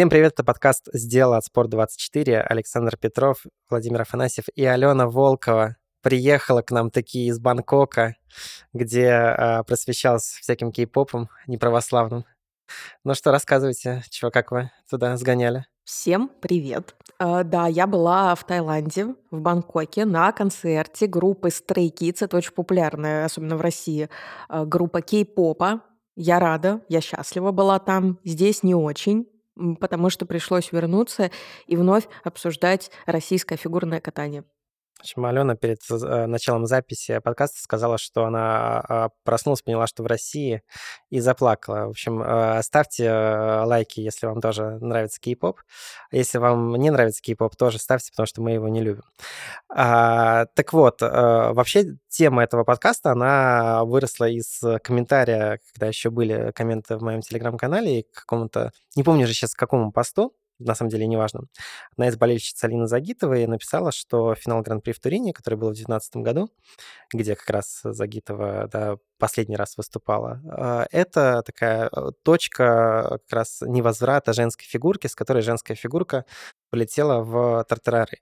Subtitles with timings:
[0.00, 2.40] Всем привет, это подкаст «Сделал от Спорт24».
[2.40, 8.16] Александр Петров, Владимир Афанасьев и Алена Волкова приехала к нам такие из Бангкока,
[8.72, 12.24] где э, просвещалась всяким кей-попом неправославным.
[13.04, 15.66] Ну что, рассказывайте, чего, как вы туда сгоняли?
[15.84, 16.94] Всем привет.
[17.18, 22.24] Э, да, я была в Таиланде, в Бангкоке, на концерте группы Stray Kids.
[22.24, 24.08] Это очень популярная, особенно в России,
[24.48, 25.82] э, группа кей-попа.
[26.16, 28.18] Я рада, я счастлива была там.
[28.24, 29.26] Здесь не очень
[29.80, 31.30] потому что пришлось вернуться
[31.66, 34.44] и вновь обсуждать российское фигурное катание.
[35.00, 40.06] Общем, Алена перед э, началом записи подкаста сказала, что она а, проснулась, поняла, что в
[40.06, 40.62] России,
[41.08, 41.86] и заплакала.
[41.86, 45.62] В общем, э, ставьте э, лайки, если вам тоже нравится кей-поп.
[46.12, 49.04] Если вам не нравится кей-поп, тоже ставьте, потому что мы его не любим.
[49.74, 56.98] А, так вот, вообще тема этого подкаста, она выросла из комментария, когда еще были комменты
[56.98, 61.06] в моем телеграм-канале, к какому-то, не помню же сейчас, к какому посту, на самом деле
[61.06, 61.42] неважно.
[61.92, 66.16] Одна из болельщиц Алины Загитовой написала, что финал Гран-при в Турине, который был в 2019
[66.16, 66.50] году,
[67.12, 73.60] где как раз Загитова да, последний раз выступала, а, это такая э, точка как раз
[73.60, 76.24] невозврата женской фигурки, с которой женская фигурка
[76.70, 78.18] полетела в тартарары.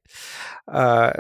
[0.67, 1.15] А,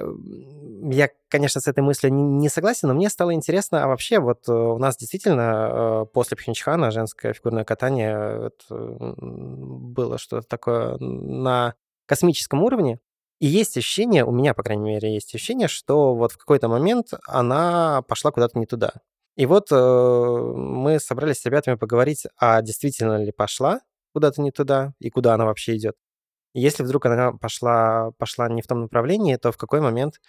[0.91, 4.53] я, конечно, с этой мыслью не согласен, но мне стало интересно, а вообще вот э,
[4.53, 11.75] у нас действительно э, после Пхенчхана женское фигурное катание было что-то такое на
[12.07, 12.99] космическом уровне.
[13.41, 17.13] И есть ощущение, у меня, по крайней мере, есть ощущение, что вот в какой-то момент
[17.27, 18.93] она пошла куда-то не туда.
[19.37, 23.81] И вот э, мы собрались с ребятами поговорить, а действительно ли пошла
[24.13, 25.95] куда-то не туда и куда она вообще идет.
[26.55, 30.21] Если вдруг она пошла, пошла не в том направлении, то в какой момент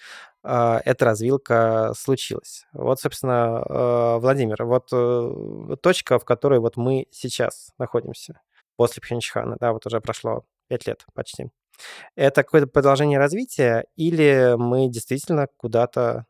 [0.44, 2.66] э, эта развилка случилась?
[2.74, 8.41] Вот, собственно, э, Владимир, вот э, точка, в которой вот мы сейчас находимся
[8.75, 11.52] после Пхенчхана, да, вот уже прошло пять лет почти.
[12.16, 16.25] Это какое-то продолжение развития или мы действительно куда-то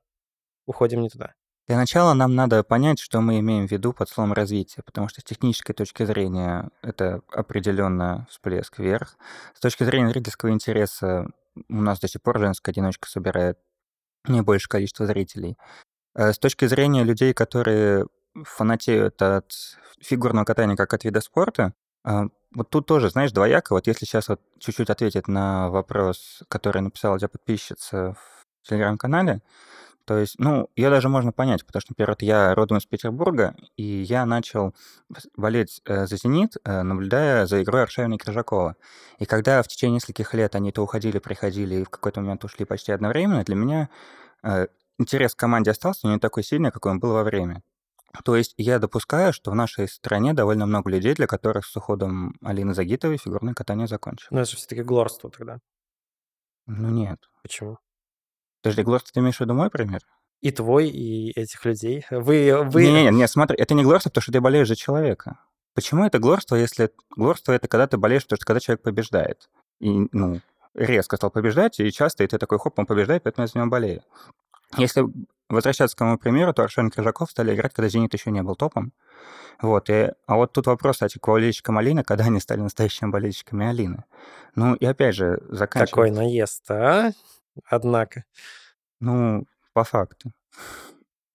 [0.68, 1.34] уходим не туда?
[1.70, 5.22] Для начала нам надо понять, что мы имеем в виду под словом развитие, потому что
[5.22, 9.16] с технической точки зрения это определенно всплеск вверх.
[9.54, 11.28] С точки зрения зрительского интереса
[11.70, 13.60] у нас до сих пор женская одиночка собирает
[14.28, 15.58] не большее количество зрителей.
[16.16, 19.54] Э, с точки зрения людей, которые фанатеют от
[20.02, 23.74] фигурного катания как от вида спорта, э, вот тут тоже, знаешь, двояко.
[23.74, 29.44] Вот если сейчас вот чуть-чуть ответить на вопрос, который написала у тебя подписчица в телеграм-канале,
[30.10, 33.84] то есть, ну, ее даже можно понять, потому что, например, я родом из Петербурга, и
[33.84, 34.74] я начал
[35.38, 38.76] болеть э, за «Зенит», э, наблюдая за игрой Аршавина и Крыжакова.
[39.20, 42.66] И когда в течение нескольких лет они то уходили, приходили, и в какой-то момент ушли
[42.66, 43.90] почти одновременно, для меня
[44.42, 44.66] э,
[44.98, 47.62] интерес к команде остался, но не такой сильный, какой он был во время.
[48.26, 52.34] То есть я допускаю, что в нашей стране довольно много людей, для которых с уходом
[52.42, 54.32] Алины Загитовой фигурное катание закончилось.
[54.32, 55.60] Ну, это все-таки глорство тогда.
[56.66, 57.20] Ну, нет.
[57.44, 57.78] Почему?
[58.62, 60.02] Подожди, глорство ты имеешь в виду мой пример?
[60.42, 62.06] И твой, и этих людей.
[62.10, 62.64] Вы...
[62.64, 62.84] вы...
[62.84, 65.40] Не-не-не, не, смотри, это не глорство, потому что ты болеешь за человека.
[65.76, 69.50] Почему это глорство, если глорство это когда ты болеешь, потому что когда человек побеждает?
[69.80, 70.42] И, ну,
[70.74, 73.70] резко стал побеждать, и часто, и ты такой, хоп, он побеждает, поэтому я за него
[73.70, 74.02] болею.
[74.78, 75.04] Если
[75.50, 78.56] возвращаться к моему примеру, то Аршен и Крыжаков стали играть, когда «Зенит» еще не был
[78.56, 78.94] топом.
[79.62, 83.66] Вот, и, а вот тут вопрос, кстати, к болельщикам Алины, когда они стали настоящими болельщиками
[83.66, 84.06] Алины.
[84.56, 85.88] Ну, и опять же, заканчивая...
[85.88, 87.12] Какой наезд, а?
[87.66, 88.24] Однако.
[89.00, 90.32] Ну, по факту.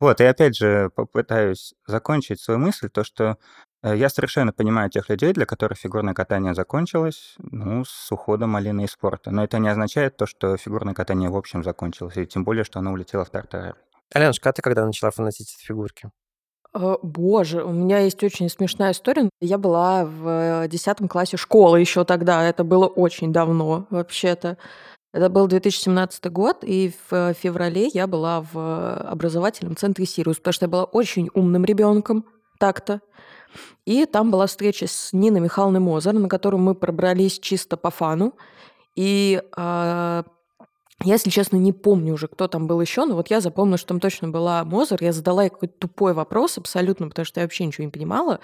[0.00, 3.38] Вот, и опять же попытаюсь закончить свою мысль, то, что
[3.82, 8.84] э, я совершенно понимаю тех людей, для которых фигурное катание закончилось, ну, с уходом Алины
[8.84, 9.30] из спорта.
[9.30, 12.80] Но это не означает то, что фигурное катание в общем закончилось, и тем более, что
[12.80, 13.76] оно улетело в тартарары.
[14.12, 16.10] Аленушка, а ты когда начала фанатить от фигурки?
[16.74, 19.30] Э, боже, у меня есть очень смешная история.
[19.40, 22.42] Я была в 10 классе школы еще тогда.
[22.46, 24.58] Это было очень давно, вообще-то.
[25.14, 30.64] Это был 2017 год, и в феврале я была в образовательном центре «Сириус», потому что
[30.64, 32.24] я была очень умным ребенком,
[32.58, 33.00] так-то.
[33.86, 38.34] И там была встреча с Ниной Михайловной Мозер, на которую мы пробрались чисто по фану.
[38.96, 40.24] И э, я,
[41.00, 44.00] если честно, не помню уже, кто там был еще, но вот я запомнила, что там
[44.00, 44.98] точно была Мозер.
[45.00, 48.40] Я задала ей какой-то тупой вопрос абсолютно, потому что я вообще ничего не понимала.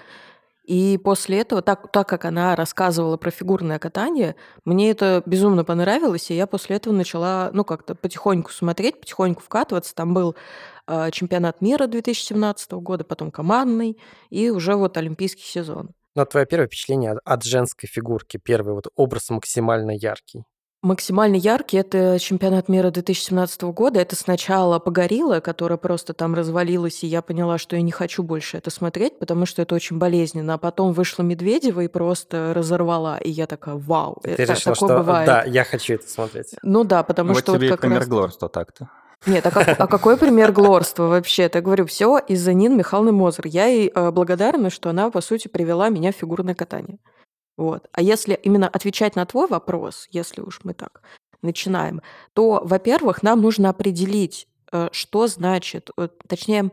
[0.70, 6.30] И после этого, так, так как она рассказывала про фигурное катание, мне это безумно понравилось,
[6.30, 9.92] и я после этого начала, ну, как-то потихоньку смотреть, потихоньку вкатываться.
[9.96, 10.36] Там был
[10.86, 15.90] э, чемпионат мира 2017 года, потом командный, и уже вот олимпийский сезон.
[16.14, 20.44] Ну, а твое первое впечатление от женской фигурки, первый вот образ максимально яркий?
[20.90, 24.00] Максимально яркий- это чемпионат мира 2017 года.
[24.00, 28.56] Это сначала Погорело, которая просто там развалилась, и я поняла, что я не хочу больше
[28.56, 30.54] это смотреть, потому что это очень болезненно.
[30.54, 33.18] А потом вышла Медведева и просто разорвала.
[33.18, 35.26] И я такая: "Вау, Ты это решила, такое что бывает".
[35.26, 36.54] да, я хочу это смотреть.
[36.62, 38.88] Ну да, потому Вот что вот тебе и как пример раз глорства так-то.
[39.26, 41.50] Нет, а, как, а какой пример глорства вообще?
[41.52, 43.46] Я говорю, все из-за Нины Михайловны Мозер.
[43.48, 46.96] Я ей э, благодарна, что она, по сути, привела меня в фигурное катание.
[47.60, 47.90] Вот.
[47.92, 51.02] А если именно отвечать на твой вопрос, если уж мы так
[51.42, 52.00] начинаем,
[52.32, 56.70] то, во-первых, нам нужно определить, э, что значит, э, точнее,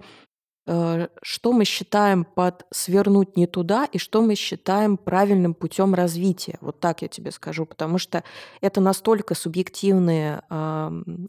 [0.66, 6.58] э, что мы считаем под свернуть не туда и что мы считаем правильным путем развития.
[6.62, 8.24] Вот так я тебе скажу, потому что
[8.62, 10.42] это настолько субъективные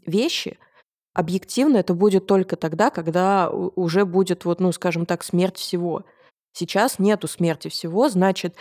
[0.05, 0.57] вещи,
[1.13, 6.05] объективно это будет только тогда, когда уже будет, вот, ну, скажем так, смерть всего.
[6.53, 8.55] Сейчас нету смерти всего, значит,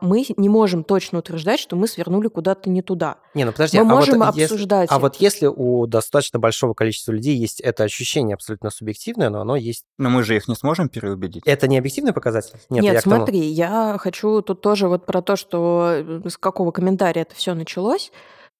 [0.00, 3.18] мы не можем точно утверждать, что мы свернули куда-то не туда.
[3.34, 5.00] Не, ну подожди, Мы а можем вот если, обсуждать а это.
[5.00, 9.84] вот если у достаточно большого количества людей есть это ощущение абсолютно субъективное, но оно есть...
[9.98, 11.44] Но мы же их не сможем переубедить.
[11.46, 12.58] Это не объективный показатель?
[12.68, 16.28] Нет, Нет, я к тому- смотри, я хочу тут тоже вот про то, что э,
[16.28, 18.10] с какого комментария это все началось,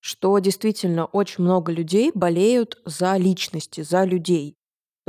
[0.01, 4.57] что действительно очень много людей болеют за личности, за людей.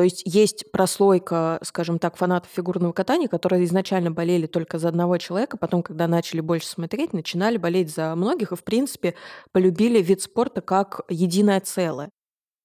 [0.02, 5.20] То есть есть прослойка, скажем так, фанатов фигурного катания, которые изначально болели только за одного
[5.20, 9.14] человека, потом, когда начали больше смотреть, начинали болеть за многих и, в принципе,
[9.52, 12.10] полюбили вид спорта как единое целое.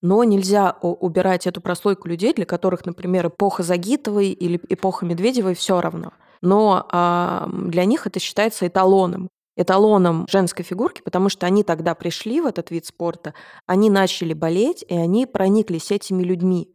[0.00, 5.82] Но нельзя убирать эту прослойку людей, для которых, например, эпоха Загитовой или эпоха Медведевой все
[5.82, 6.14] равно.
[6.40, 12.40] Но а, для них это считается эталоном эталоном женской фигурки, потому что они тогда пришли
[12.40, 13.34] в этот вид спорта,
[13.66, 16.68] они начали болеть, и они прониклись этими людьми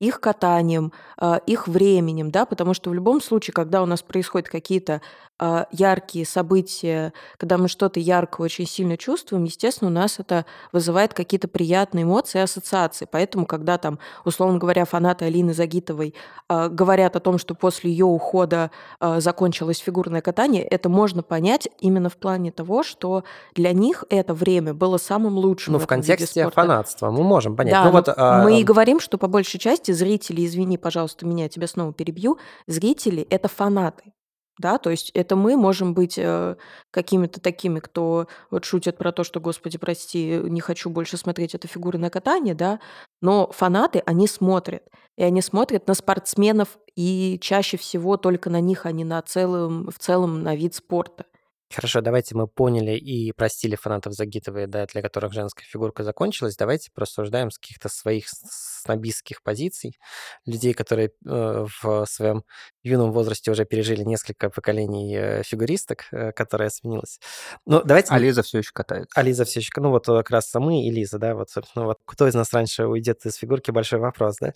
[0.00, 4.48] их катанием, а, их временем, да, потому что в любом случае, когда у нас происходят
[4.48, 5.00] какие-то
[5.40, 11.14] а, яркие события, когда мы что-то яркое очень сильно чувствуем, естественно, у нас это вызывает
[11.14, 13.08] какие-то приятные эмоции и ассоциации.
[13.10, 16.14] Поэтому, когда там, условно говоря, фанаты Алины Загитовой
[16.48, 18.70] а, говорят о том, что после ее ухода
[19.00, 23.24] закончилось фигурное катание, это можно понять именно в плане того, что
[23.54, 25.74] для них это время было самым лучшим.
[25.74, 27.74] Ну, в контексте фанатства мы можем понять.
[27.74, 31.26] Да, ну, но вот, а, мы и говорим, что по большей части зрители, извини, пожалуйста,
[31.26, 34.12] меня, тебя снова перебью, зрители— это фанаты.
[34.58, 36.56] Да, то есть это мы можем быть э,
[36.90, 41.68] какими-то такими, кто вот шутит про то, что, господи, прости, не хочу больше смотреть это
[41.68, 42.80] фигурное катание, да,
[43.20, 44.82] но фанаты, они смотрят.
[45.16, 49.90] И они смотрят на спортсменов и чаще всего только на них, а не на целом,
[49.90, 51.26] в целом на вид спорта.
[51.74, 56.56] Хорошо, давайте мы поняли и простили фанатов Загитовой, да, для которых женская фигурка закончилась.
[56.56, 59.98] Давайте просуждаем с каких-то своих снобистских позиций.
[60.46, 62.44] Людей, которые э, в своем
[62.82, 67.20] юном возрасте уже пережили несколько поколений э, фигуристок, э, которая сменилась.
[67.66, 68.14] Ну, давайте...
[68.14, 69.10] А Лиза все еще катается.
[69.14, 69.70] А Лиза все еще...
[69.76, 72.86] Ну, вот как раз мы и Лиза, да, вот, собственно, вот кто из нас раньше
[72.86, 74.54] уйдет из фигурки, большой вопрос, да.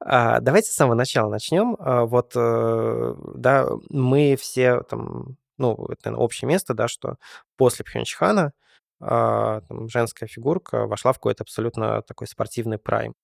[0.00, 1.76] А, давайте с самого начала начнем.
[1.78, 7.16] А, вот, э, да, мы все там, ну, это, наверное, общее место, да, что
[7.56, 8.52] после Пхенчхана
[9.00, 13.14] там, женская фигурка вошла в какой-то абсолютно такой спортивный прайм.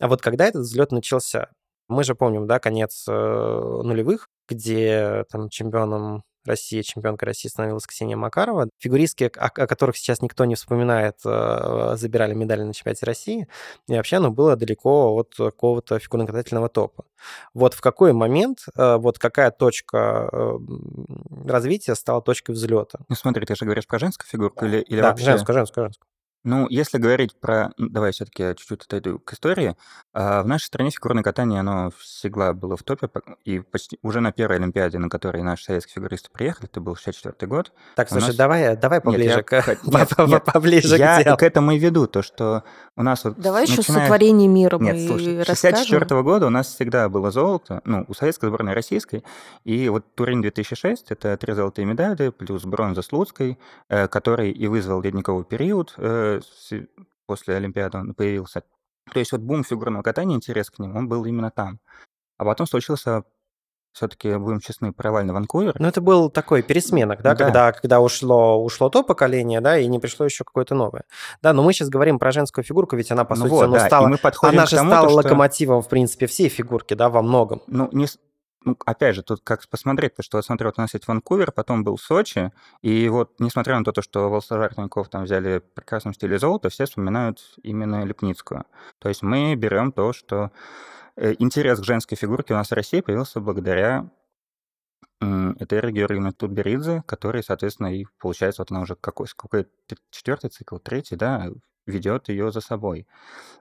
[0.00, 1.50] А вот когда этот взлет начался?
[1.88, 8.16] Мы же помним, да, конец э, нулевых, где там чемпионом России, чемпионкой России становилась Ксения
[8.16, 8.68] Макарова.
[8.78, 13.48] Фигуристки, о, о которых сейчас никто не вспоминает, э, забирали медали на чемпионате России.
[13.88, 17.04] И вообще оно было далеко от какого-то фигурно-катательного топа.
[17.54, 20.58] Вот в какой момент, э, вот какая точка э,
[21.46, 22.98] развития стала точкой взлета?
[23.08, 25.24] Ну смотри, ты же говоришь про женскую фигурку или, или да, вообще...
[25.24, 26.08] женскую, женскую, женскую.
[26.44, 27.72] Ну, если говорить про...
[27.78, 29.76] Давай все-таки я чуть-чуть отойду к истории.
[30.12, 33.08] А, В нашей стране фигурное катание, оно всегда было в топе,
[33.44, 37.48] и почти уже на первой Олимпиаде, на которой наши советские фигуристы приехали, это был 64
[37.48, 37.72] год.
[37.96, 39.52] Так, слушай, нас- давай, давай Нет, поближе я к...
[39.84, 41.36] нет, нет, поближе Я к делу.
[41.38, 42.62] к этому и веду, то, что
[42.96, 43.38] у нас вот...
[43.38, 45.78] Давай еще начиная- сотворение мира Нет, мы слушай, с расскажем.
[45.78, 49.24] 64 года у нас всегда было золото, ну, у советской сборной российской,
[49.64, 53.58] и вот Турин 2006— это три золотые медали, плюс бронза с Луцкой,
[53.88, 55.94] э, который и вызвал ледниковый период,
[56.70, 56.86] э,
[57.26, 58.62] после Олимпиады он появился.
[59.12, 61.78] То есть вот бум фигурного катания, интерес к нему, он был именно там.
[62.38, 63.22] А потом случился,
[63.92, 65.76] все-таки, будем честны, провальный Ванкувер.
[65.78, 67.44] Ну, это был такой пересменок, да, Да.
[67.44, 71.04] когда, когда ушло, ушло то поколение, да, и не пришло еще какое-то новое.
[71.42, 73.72] Да, но мы сейчас говорим про женскую фигурку, ведь она, по Ну сути, вот, ну,
[73.74, 74.08] да, и стала...
[74.08, 77.22] мы подходим Она же тому, стала то, что- локомотивом, в принципе, всей фигурки, да, во
[77.22, 77.62] многом.
[77.68, 78.06] Ну, не,
[78.64, 81.52] ну, опять же, тут как посмотреть, то, что вот смотрю, вот у нас есть Ванкувер,
[81.52, 82.52] потом был Сочи,
[82.82, 86.86] и вот несмотря на то, что Волсажар Тинькофф там взяли в прекрасном стиле золото, все
[86.86, 88.64] вспоминают именно Лепницкую.
[88.98, 90.50] То есть мы берем то, что
[91.16, 94.10] э, интерес к женской фигурке у нас в России появился благодаря
[95.20, 99.66] Это Эра Георгиевна Тутберидзе, которая, соответственно, и получается, вот она уже какой, какой
[100.10, 101.48] четвертый цикл, третий, да,
[101.86, 103.06] ведет ее за собой.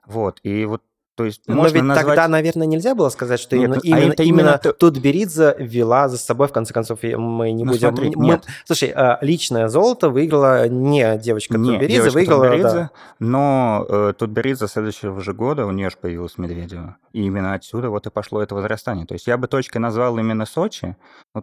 [0.05, 0.83] Вот, и вот
[1.15, 2.05] то есть Но можно ведь назвать...
[2.08, 4.98] тогда, наверное, нельзя было сказать, что Нет, именно, ну, а именно, это именно то- тут
[4.98, 7.89] Беридзе вела за собой, в конце концов, мы не Ну, будем...
[7.89, 8.46] смотри, мы- нет.
[8.65, 12.43] Слушай, а, личное золото выиграла не девочка Не, Тутберидзе, девочка выиграла...
[12.46, 12.91] Тутберидзе, да.
[13.20, 16.98] но э, Тутберидзе следующего же года у нее же появилась Медведева.
[17.12, 19.05] И именно отсюда вот и пошло это возрастание.
[19.05, 20.96] То есть я бы точкой назвал именно Сочи.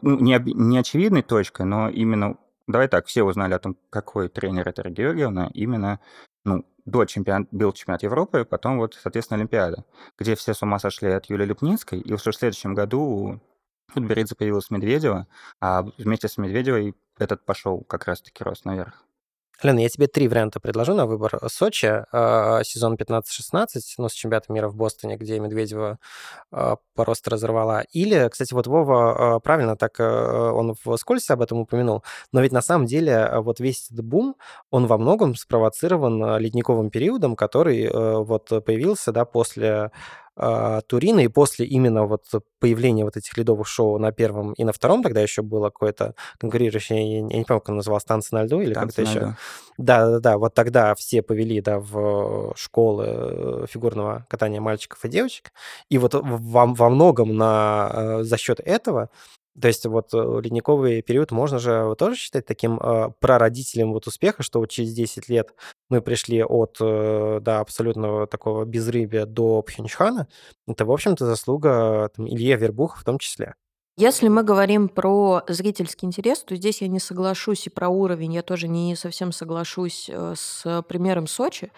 [0.03, 2.37] Ну, не, не очевидной точкой, но именно...
[2.67, 6.01] Давай так, все узнали о том, какой тренер это Георгиевна, именно
[6.45, 9.85] ну, до чемпионат, был чемпионат Европы, потом вот, соответственно, Олимпиада,
[10.19, 13.41] где все с ума сошли от Юлии Лепницкой, и уже в следующем году у
[13.95, 15.27] Тутберидзе появилась Медведева,
[15.61, 19.05] а вместе с Медведевой этот пошел как раз-таки рост наверх.
[19.63, 21.39] Лена, я тебе три варианта предложу на выбор.
[21.49, 25.99] Сочи, э, сезон 15-16, ну, с чемпионата мира в Бостоне, где Медведева
[26.53, 27.83] э, по росту разорвала.
[27.93, 32.03] Или, кстати, вот Вова э, правильно так, э, он вскользь об этом упомянул,
[32.33, 34.37] но ведь на самом деле вот весь этот бум,
[34.71, 39.91] он во многом спровоцирован ледниковым периодом, который э, вот появился, да, после
[40.87, 42.25] Турина и после именно вот
[42.59, 47.17] появления вот этих ледовых шоу на первом и на втором, тогда еще было какое-то конкурирующее,
[47.17, 49.19] я не, помню, как оно называлось, «Танцы на льду» или как-то еще.
[49.19, 49.35] льду.
[49.79, 50.39] Да, да, да.
[50.39, 55.53] Вот тогда все повели, да, в школы э, фигурного катания мальчиков и девочек.
[55.89, 59.09] И вот во, во многом на, э, за счет этого,
[59.59, 64.43] то есть вот э, ледниковый период можно же тоже считать таким э, прародителем вот успеха,
[64.43, 65.55] что вот через 10 лет
[65.89, 70.29] мы пришли от, э, да, абсолютного такого безрыбия до Пхенчхана.
[70.69, 73.55] Это, в общем-то, заслуга там, Илья Вербуха в том числе.
[73.97, 78.43] Если мы говорим про зрительский интерес, то здесь я не соглашусь и про уровень, я
[78.43, 81.71] тоже не совсем соглашусь э, с примером Сочи,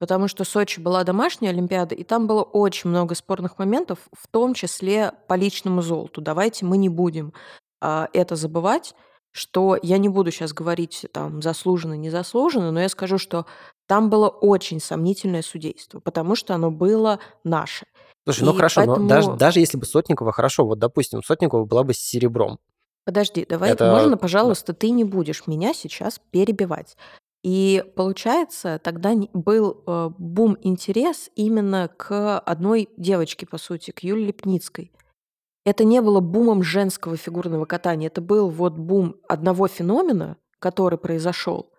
[0.00, 4.54] потому что Сочи была домашняя Олимпиада, и там было очень много спорных моментов, в том
[4.54, 6.20] числе по личному золоту.
[6.22, 7.32] Давайте мы не будем
[7.80, 8.94] а, это забывать,
[9.30, 13.46] что я не буду сейчас говорить там заслуженно, незаслуженно, но я скажу, что
[13.86, 17.86] там было очень сомнительное судейство, потому что оно было наше.
[18.24, 21.64] Слушай, ну И хорошо, но даже, поэтому- даже если бы Сотникова, хорошо, вот, допустим, Сотникова
[21.64, 22.58] была бы с серебром.
[23.04, 26.96] Подожди, давай, Это- можно, пожалуйста, ты не будешь меня сейчас перебивать.
[27.42, 34.92] И получается, тогда был э, бум-интерес именно к одной девочке, по сути, к Юлии Лепницкой.
[35.64, 41.72] Это не было бумом женского фигурного катания, это был вот бум одного феномена, который произошел.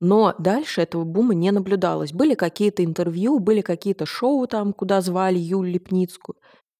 [0.00, 2.12] Но дальше этого бума не наблюдалось.
[2.12, 6.36] Были какие-то интервью, были какие-то шоу там, куда звали Юлю Лепницкую.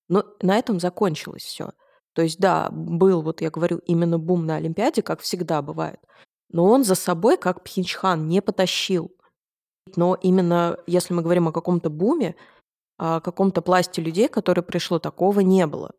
[0.08, 1.72] Но на этом закончилось все.
[2.14, 5.98] То есть, да, был, вот я говорю, именно бум на Олимпиаде, как всегда бывает.
[6.54, 9.10] Но он за собой, как Пхенчхан, не потащил.
[9.96, 12.36] Но именно если мы говорим о каком-то буме,
[12.96, 15.90] о каком-то пласте людей, которое пришло, такого не было.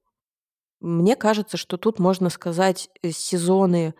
[0.79, 3.95] Мне кажется, что тут можно сказать э, сезоны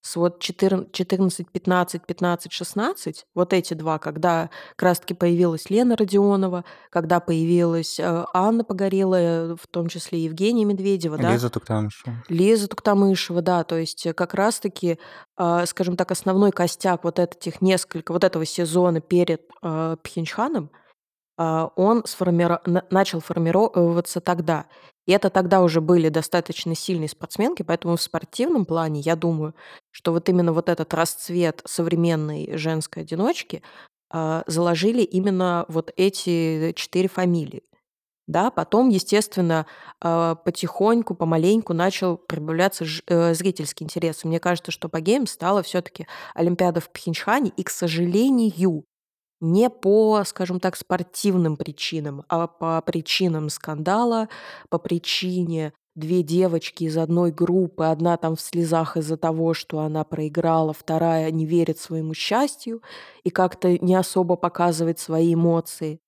[0.00, 5.96] с вот 14, 14, 15, 15, 16, вот эти два, когда как раз-таки появилась Лена
[5.96, 11.32] Родионова, когда появилась э, Анна Погорелая, в том числе Евгения Медведева, да?
[11.32, 12.24] Лиза Туктамышева.
[12.28, 14.98] Лиза Туктамышева, да, то есть э, как раз-таки,
[15.36, 20.70] э, скажем так, основной костяк вот этих несколько, вот этого сезона перед Пхенчханом,
[21.38, 24.66] он сформиро- на- начал формироваться тогда.
[25.06, 29.54] И это тогда уже были достаточно сильные спортсменки, поэтому в спортивном плане, я думаю,
[29.90, 33.62] что вот именно вот этот расцвет современной женской одиночки
[34.12, 37.62] э, заложили именно вот эти четыре фамилии.
[38.26, 39.64] Да, потом, естественно,
[40.04, 44.24] э, потихоньку, помаленьку начал прибавляться э, зрительский интерес.
[44.24, 48.84] Мне кажется, что по гейм стала все-таки Олимпиада в Пхенчхане, и, к сожалению,
[49.40, 54.28] не по, скажем так, спортивным причинам, а по причинам скандала,
[54.68, 60.04] по причине две девочки из одной группы, одна там в слезах из-за того, что она
[60.04, 62.82] проиграла, вторая не верит своему счастью
[63.24, 66.00] и как-то не особо показывает свои эмоции.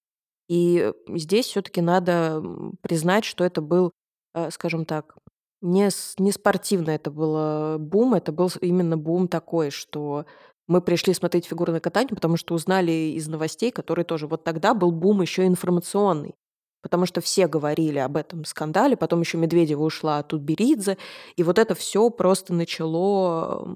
[0.48, 2.42] И здесь все-таки надо
[2.82, 3.92] признать, что это был,
[4.34, 5.16] э, скажем так,
[5.62, 10.24] не, не спортивно это было бум, это был именно бум такой, что
[10.70, 14.92] мы пришли смотреть фигурное катание, потому что узнали из новостей, которые тоже вот тогда был
[14.92, 16.36] бум еще информационный.
[16.80, 20.96] Потому что все говорили об этом скандале, потом еще Медведева ушла от Тутберидзе,
[21.34, 23.66] и вот это все просто начало,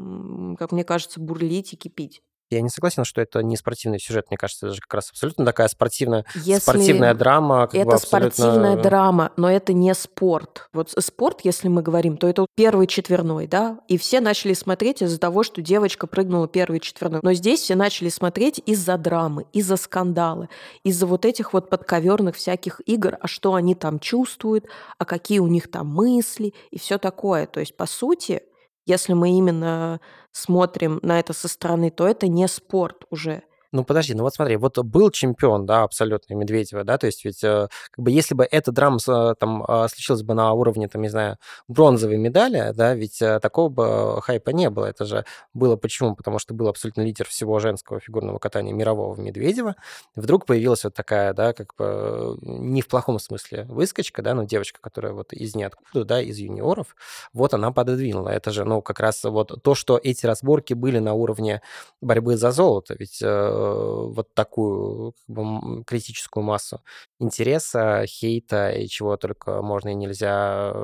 [0.57, 2.23] как мне кажется, бурлить и кипить.
[2.55, 4.27] Я не согласен, что это не спортивный сюжет.
[4.31, 7.67] Мне кажется, это же как раз абсолютно такая спортивная, Если спортивная драма.
[7.67, 8.31] Как бы это абсолютно...
[8.31, 10.69] спортивная драма, но это не спорт.
[10.73, 13.79] Вот спорт, если мы говорим, то это первый четверной, да?
[13.89, 17.21] И все начали смотреть из-за того, что девочка прыгнула первый четверной.
[17.23, 20.49] Но здесь все начали смотреть из-за драмы, из-за скандала,
[20.83, 24.67] из-за вот этих вот подковерных всяких игр, а что они там чувствуют,
[24.99, 27.47] а какие у них там мысли и все такое.
[27.47, 28.43] То есть, по сути,
[28.87, 30.01] если мы именно
[30.35, 33.45] смотрим на это со стороны, то это не спорт уже.
[33.75, 37.43] Ну, подожди, ну вот смотри, вот был чемпион, да, абсолютно Медведева, да, то есть ведь
[37.43, 41.02] э, как бы если бы эта драма э, там э, случилась бы на уровне, там,
[41.02, 44.87] не знаю, бронзовой медали, да, ведь э, такого бы хайпа не было.
[44.87, 46.14] Это же было почему?
[46.14, 49.75] Потому что был абсолютно лидер всего женского фигурного катания мирового Медведева.
[50.14, 54.78] Вдруг появилась вот такая, да, как бы не в плохом смысле выскочка, да, но девочка,
[54.81, 56.95] которая вот из ниоткуда, да, из юниоров,
[57.33, 58.28] вот она пододвинула.
[58.28, 61.61] Это же, ну, как раз вот то, что эти разборки были на уровне
[62.00, 63.21] борьбы за золото, ведь
[63.64, 66.83] вот такую как бы, критическую массу
[67.18, 70.75] интереса, хейта и чего только можно и нельзя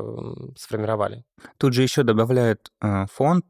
[0.56, 1.24] сформировали.
[1.58, 3.44] Тут же еще добавляет э, фонд,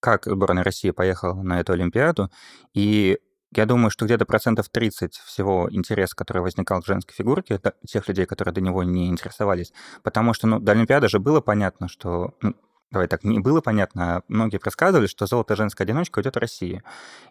[0.00, 2.30] как сборная России поехала на эту Олимпиаду,
[2.74, 3.18] и
[3.54, 8.26] я думаю, что где-то процентов 30 всего интереса, который возникал к женской фигурке, тех людей,
[8.26, 9.72] которые до него не интересовались.
[10.02, 12.34] Потому что, ну, до Олимпиады же было понятно, что...
[12.42, 12.54] ну,
[12.90, 16.82] давай так, не было понятно, а многие предсказывали, что золото женской одиночка уйдет России.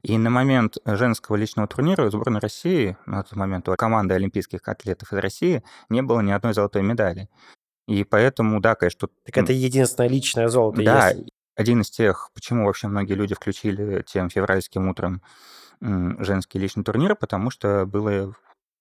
[0.04, 5.14] И на момент женского личного турнира сборной России, на тот момент у команды олимпийских атлетов
[5.14, 7.30] из России, не было ни одной золотой медали.
[7.88, 9.10] И поэтому, да, конечно.
[9.26, 10.84] Так это единственное личное золото.
[10.84, 11.30] Да, есть.
[11.56, 15.22] один из тех, почему вообще многие люди включили тем февральским утром
[15.82, 18.34] м, женские личные турниры, потому что было...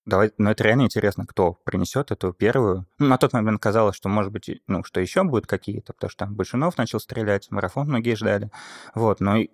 [0.07, 2.87] Давай, ну, это реально интересно, кто принесет эту первую.
[2.99, 6.27] Ну, на тот момент казалось, что, может быть, ну, что еще будут какие-то, потому что
[6.27, 8.51] там Большунов начал стрелять, марафон многие ждали.
[8.95, 9.51] Вот, но и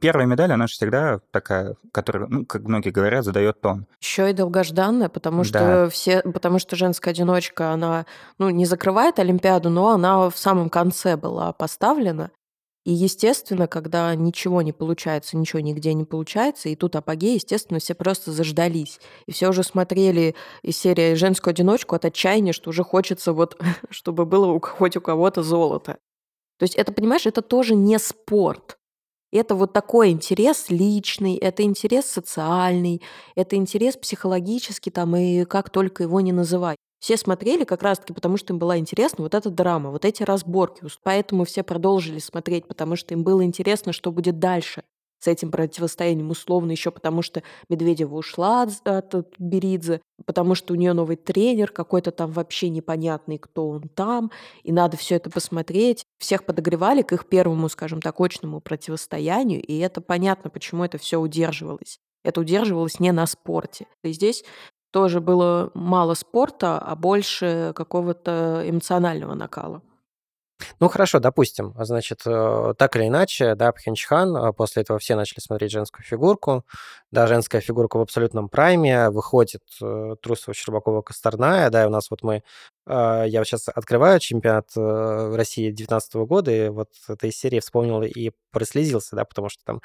[0.00, 3.86] первая медаль, она же всегда такая, которая, ну, как многие говорят, задает тон.
[4.00, 5.88] Еще и долгожданная, потому что Да.
[5.88, 8.06] все, потому что женская одиночка, она,
[8.38, 12.30] ну, не закрывает Олимпиаду, но она в самом конце была поставлена.
[12.84, 17.94] И, естественно, когда ничего не получается, ничего нигде не получается, и тут апогей, естественно, все
[17.94, 19.00] просто заждались.
[19.26, 23.58] И все уже смотрели из серии «Женскую одиночку» от отчаяния, что уже хочется вот,
[23.90, 25.96] чтобы было у, хоть у кого-то золото.
[26.58, 28.78] То есть это, понимаешь, это тоже не спорт.
[29.32, 33.02] Это вот такой интерес личный, это интерес социальный,
[33.34, 36.76] это интерес психологический там, и как только его не называй.
[37.04, 40.86] Все смотрели как раз-таки, потому что им была интересна вот эта драма, вот эти разборки.
[41.02, 44.84] Поэтому все продолжили смотреть, потому что им было интересно, что будет дальше
[45.18, 50.76] с этим противостоянием условно еще потому, что Медведева ушла от, от Беридзе, потому что у
[50.78, 54.30] нее новый тренер, какой-то там вообще непонятный, кто он там,
[54.62, 56.06] и надо все это посмотреть.
[56.18, 61.18] Всех подогревали к их первому, скажем так, очному противостоянию, и это понятно, почему это все
[61.18, 61.98] удерживалось.
[62.24, 63.86] Это удерживалось не на спорте.
[64.02, 64.44] И здесь
[64.94, 69.82] тоже было мало спорта, а больше какого-то эмоционального накала.
[70.78, 75.40] Ну хорошо, допустим, значит, э, так или иначе, да, Пхенчхан, э, после этого все начали
[75.40, 76.64] смотреть женскую фигурку,
[77.10, 82.08] да, женская фигурка в абсолютном прайме, выходит э, Трусова, Щербакова, Косторная, да, и у нас
[82.08, 82.44] вот мы,
[82.86, 88.30] я вот сейчас открываю чемпионат э, России 19 года, и вот этой серии вспомнил и
[88.50, 89.80] прослезился, да, потому что там,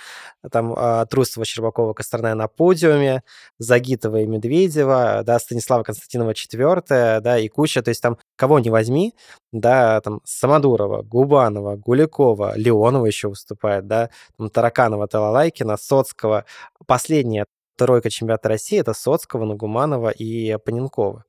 [0.52, 3.24] там э, Трусова, Щербакова, Косторная на подиуме,
[3.58, 8.70] Загитова и Медведева, да, Станислава Константинова четвертая, да, и куча, то есть там кого не
[8.70, 9.16] возьми,
[9.52, 16.46] да, там Самодурова, Губанова, Гулякова, Леонова еще выступает, да, там Тараканова, Талалайкина, Соцкого.
[16.86, 17.46] Последняя
[17.80, 21.24] тройка чемпионата России это Соцкого, Нагуманова и Паненкова.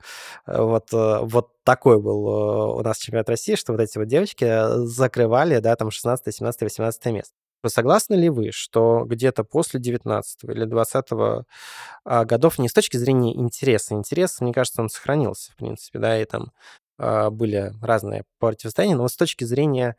[0.47, 4.09] Э, Вот, э, вот такой был э, у нас чемпионат России, что вот эти вот
[4.09, 7.35] девочки закрывали, да, там 16, 17, 18 место.
[7.63, 11.07] Вы согласны ли вы, что где-то после 19 или 20
[12.05, 16.21] а, годов не с точки зрения интереса, интерес, мне кажется, он сохранился, в принципе, да,
[16.21, 16.53] и там
[16.99, 19.97] а, были разные противостояния, но с точки зрения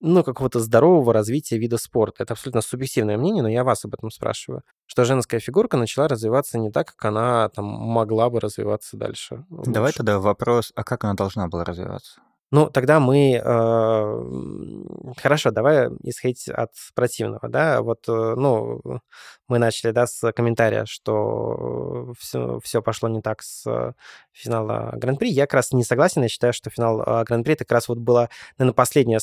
[0.00, 2.22] ну, какого-то здорового развития вида спорта.
[2.22, 4.62] Это абсолютно субъективное мнение, но я вас об этом спрашиваю.
[4.86, 9.44] Что женская фигурка начала развиваться не так, как она там могла бы развиваться дальше.
[9.50, 12.20] Давай тогда вопрос, а как она должна была развиваться?
[12.52, 13.40] Ну, тогда мы...
[13.42, 14.24] э,
[15.18, 18.80] Хорошо, давай исходить от противного, да, вот, э, ну,
[19.48, 23.92] мы начали, да, с комментария, что все, все пошло не так с э,
[24.32, 25.28] финала Гран-при.
[25.30, 27.98] Я как раз не согласен, я считаю, что финал э, Гран-при это как раз вот
[27.98, 29.20] была, наверное, последняя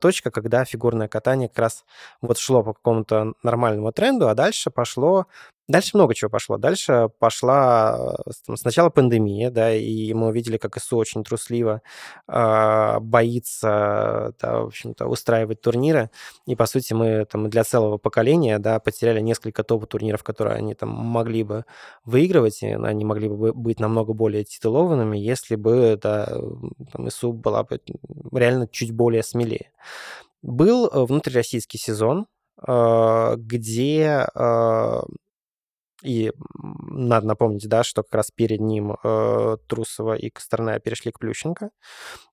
[0.00, 1.84] точка, когда фигурное катание как раз
[2.20, 5.26] вот шло по какому-то нормальному тренду, а дальше пошло
[5.70, 6.58] Дальше много чего пошло.
[6.58, 11.80] Дальше пошла там, сначала пандемия, да, и мы увидели, как ИСУ очень трусливо
[12.26, 16.10] э, боится, да, в общем-то, устраивать турниры.
[16.46, 20.88] И, по сути, мы там для целого поколения, да, потеряли несколько топ-турниров, которые они там
[20.88, 21.64] могли бы
[22.04, 26.26] выигрывать, и они могли бы быть намного более титулованными, если бы, да,
[26.92, 27.80] там, ИСУ была бы
[28.32, 29.70] реально чуть более смелее.
[30.42, 32.26] Был э, внутрироссийский сезон,
[32.66, 35.00] э, где э,
[36.02, 41.18] и надо напомнить, да, что как раз перед ним э, Трусова и Косторная перешли к
[41.18, 41.70] Плющенко.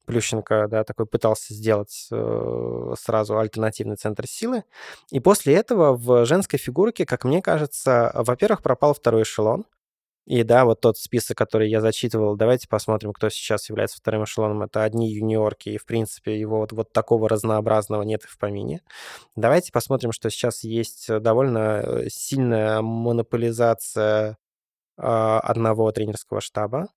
[0.06, 4.64] Плющенко, да, такой пытался сделать э, сразу альтернативный центр силы.
[5.12, 9.66] И после этого в женской фигурке, как мне кажется, во-первых, пропал второй эшелон.
[10.28, 14.62] И да, вот тот список, который я зачитывал, давайте посмотрим, кто сейчас является вторым эшелоном.
[14.62, 18.82] Это одни юниорки, и, в принципе, его вот, вот такого разнообразного нет и в помине.
[19.38, 24.38] Давайте посмотрим, что сейчас есть довольно э, сильная монополизация
[24.98, 26.90] э, одного тренерского штаба.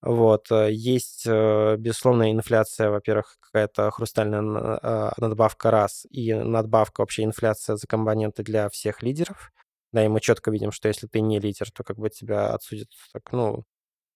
[0.00, 0.46] Вот.
[0.52, 4.40] Э, есть, э, безусловно, инфляция, во-первых, какая-то хрустальная
[5.18, 9.50] надбавка раз, и надбавка вообще инфляция за компоненты для всех лидеров.
[9.92, 12.88] Да, и мы четко видим, что если ты не лидер, то как бы тебя отсудят
[13.12, 13.64] так, ну,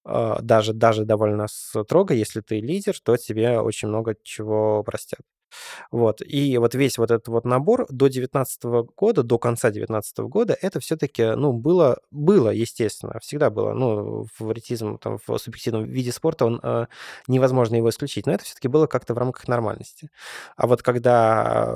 [0.05, 2.15] а, даже, даже довольно строго.
[2.15, 5.21] Если ты лидер, то тебе очень много чего простят.
[5.91, 6.23] Вот.
[6.27, 10.81] И вот весь вот этот вот набор до 19 года, до конца 19 года, это
[10.81, 13.73] все-таки, ну, было, было, естественно, всегда было.
[13.75, 16.87] Ну, фаворитизм там, в субъективном виде спорта, он, э,
[17.29, 20.11] невозможно его исключить, но это все-таки было как-то в рамках нормальности.
[20.57, 21.75] А вот когда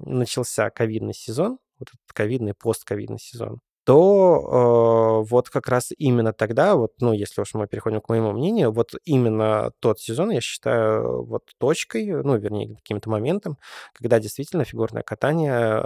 [0.00, 6.76] начался ковидный сезон, вот этот ковидный, постковидный сезон, то э, вот как раз именно тогда,
[6.76, 11.24] вот, ну, если уж мы переходим к моему мнению, вот именно тот сезон я считаю
[11.24, 13.58] вот точкой, ну, вернее, каким-то моментом,
[13.94, 15.82] когда действительно фигурное катание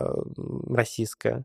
[0.69, 1.45] российское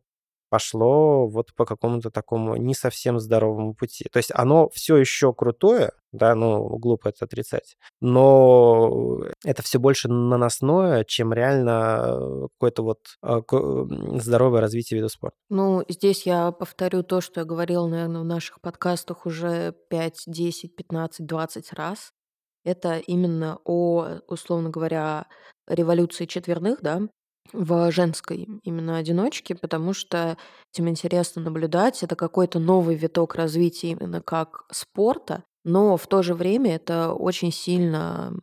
[0.50, 4.06] пошло вот по какому-то такому не совсем здоровому пути.
[4.12, 10.10] То есть оно все еще крутое, да, ну, глупо это отрицать, но это все больше
[10.10, 13.42] наносное, чем реально какое-то вот а,
[14.20, 15.38] здоровое развитие вида спорта.
[15.50, 20.76] Ну, здесь я повторю то, что я говорила, наверное, в наших подкастах уже 5, 10,
[20.76, 22.12] 15, 20 раз.
[22.66, 25.28] Это именно о, условно говоря,
[25.68, 27.02] революции четверных, да,
[27.54, 30.38] в женской именно одиночке, потому что
[30.74, 32.04] этим интересно наблюдать.
[32.04, 37.52] Это какой-то новый виток развития именно как спорта, но в то же время это очень
[37.52, 38.34] сильно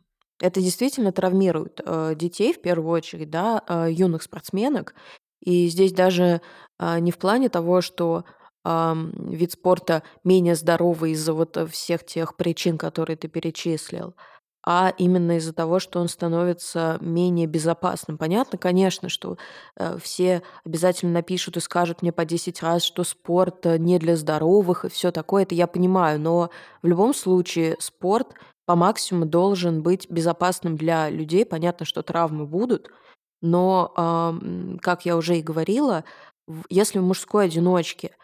[0.41, 4.95] это действительно травмирует э, детей в первую очередь, да, э, юных спортсменок.
[5.41, 6.43] И здесь даже
[6.79, 8.25] э, не в плане того, что
[8.65, 14.17] вид спорта менее здоровый из-за вот всех тех причин, которые ты перечислил,
[14.69, 18.19] а именно из-за того, что он становится менее безопасным.
[18.19, 19.39] Понятно, конечно, что
[19.77, 24.17] э, все обязательно напишут и скажут мне по 10 раз, что спорт э, не для
[24.17, 26.51] здоровых и все такое, это я понимаю, но
[26.83, 28.35] в любом случае спорт
[28.67, 31.47] по максимуму должен быть безопасным для людей.
[31.47, 32.91] Понятно, что травмы будут,
[33.41, 36.03] но, э, как я уже и говорила,
[36.69, 38.17] если в мужской одиночке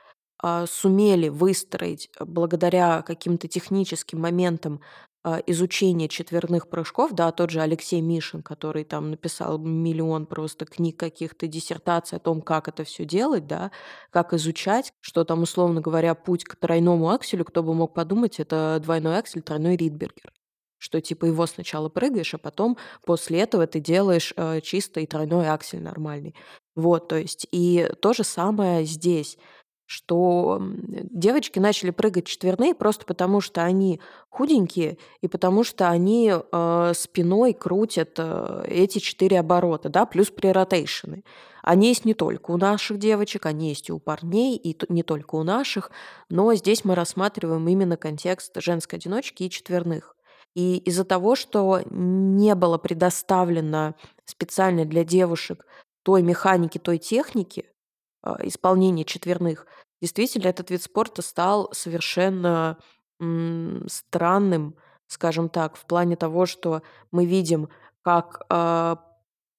[0.67, 4.81] сумели выстроить благодаря каким-то техническим моментам
[5.25, 10.99] а, изучение четверных прыжков, да, тот же Алексей Мишин, который там написал миллион просто книг
[10.99, 13.71] каких-то, диссертаций о том, как это все делать, да,
[14.11, 18.81] как изучать, что там, условно говоря, путь к тройному акселю, кто бы мог подумать, это
[18.83, 20.33] двойной аксель, тройной ридбергер
[20.79, 22.77] что типа его сначала прыгаешь, а потом
[23.07, 26.35] после этого ты делаешь э, чистый тройной аксель нормальный.
[26.75, 29.39] Вот, то есть и то же самое здесь
[29.93, 30.59] что
[31.11, 34.01] девочки начали прыгать четверные просто потому, что они
[34.31, 41.25] худенькие и потому что они э, спиной крутят э, эти четыре оборота, да, плюс преротейшены.
[41.63, 45.35] Они есть не только у наших девочек, они есть и у парней, и не только
[45.35, 45.91] у наших,
[46.31, 50.17] но здесь мы рассматриваем именно контекст женской одиночки и четверных.
[50.55, 55.67] И из-за того, что не было предоставлено специально для девушек
[56.03, 57.67] той механики, той техники,
[58.23, 59.67] а, исполнения четверных,
[60.01, 62.79] действительно этот вид спорта стал совершенно
[63.87, 64.75] странным,
[65.07, 66.83] скажем так, в плане того, что
[67.13, 67.69] мы видим,
[68.03, 68.99] как а,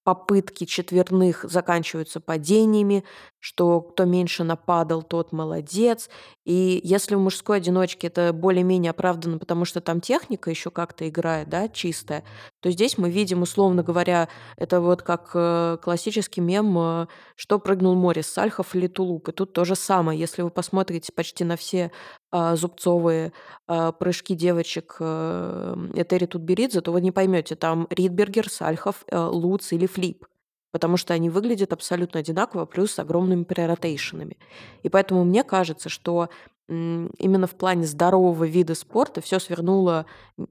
[0.03, 3.05] попытки четверных заканчиваются падениями,
[3.43, 6.09] что кто меньше нападал, тот молодец.
[6.45, 11.49] И если в мужской одиночке это более-менее оправдано, потому что там техника еще как-то играет,
[11.49, 12.23] да, чистая,
[12.61, 17.95] то здесь мы видим, условно говоря, это вот как э, классический мем, э, что прыгнул
[17.95, 19.27] Морис, Сальхов или Тулуп.
[19.27, 20.17] И тут то же самое.
[20.17, 21.91] Если вы посмотрите почти на все
[22.31, 23.33] а, зубцовые
[23.67, 29.85] а, прыжки девочек э, Этери Тутберидзе, то вы не поймете, там Ридбергер, Сальхов, Луц или
[29.85, 30.23] Флип.
[30.73, 34.37] Потому что они выглядят абсолютно одинаково, плюс с огромными преротейшенами.
[34.81, 36.29] И поэтому мне кажется, что
[36.67, 40.07] именно в плане здорового вида спорта все свернуло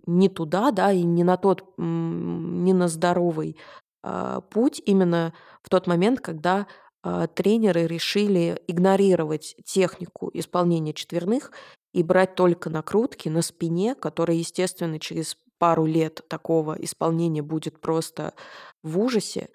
[0.07, 3.57] не туда, да, и не на тот, не на здоровый
[4.05, 5.33] а, путь именно
[5.63, 6.69] в тот момент, когда
[7.03, 11.51] а, тренеры решили игнорировать технику исполнения четверных
[11.93, 18.35] и брать только накрутки на спине, которые, естественно, через пару лет такого исполнения будет просто
[18.83, 19.49] в ужасе.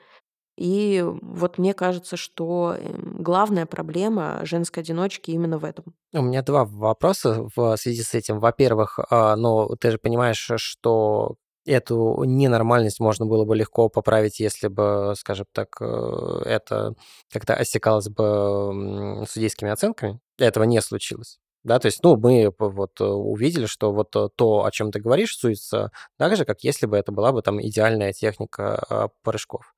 [0.57, 5.93] И вот мне кажется, что эм, главная проблема женской одиночки именно в этом.
[6.13, 8.39] У меня два вопроса в связи с этим.
[8.39, 11.35] Во-первых, ну, ты же понимаешь, что
[11.67, 16.95] эту ненормальность можно было бы легко поправить, если бы, скажем так, э, это
[17.31, 20.19] как-то осекалось бы судейскими оценками.
[20.39, 21.39] Этого не случилось.
[21.67, 25.01] Да, то есть, ну, мы вот э, увидели, что вот э, то, о чем ты
[25.01, 29.75] говоришь, суется так же, как если бы это была бы там идеальная техника а, прыжков.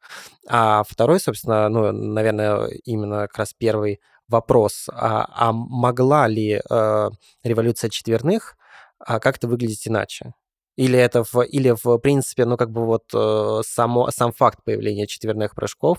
[0.47, 7.09] А второй, собственно, ну, наверное, именно как раз первый вопрос, а, а могла ли э,
[7.43, 8.55] революция четверных
[8.99, 10.35] а, как-то выглядеть иначе?
[10.75, 15.07] Или это в, или в принципе, ну как бы вот э, само, сам факт появления
[15.07, 15.97] четверных прыжков,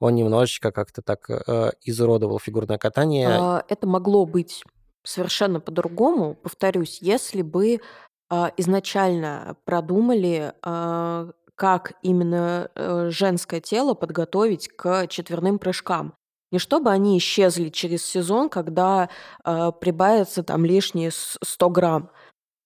[0.00, 3.28] он немножечко как-то так э, изуродовал фигурное катание.
[3.30, 4.62] А, это могло быть
[5.02, 7.80] совершенно по-другому, повторюсь, если бы
[8.28, 16.14] а, изначально продумали, а, как именно э, женское тело подготовить к четверным прыжкам.
[16.50, 19.10] Не чтобы они исчезли через сезон, когда
[19.44, 22.10] э, прибавится там лишние 100 грамм,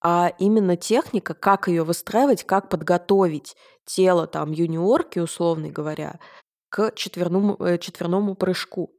[0.01, 6.21] а именно техника, как ее выстраивать, как подготовить тело там юниорки, условно говоря,
[6.69, 8.91] к четверному, э, четверному прыжку.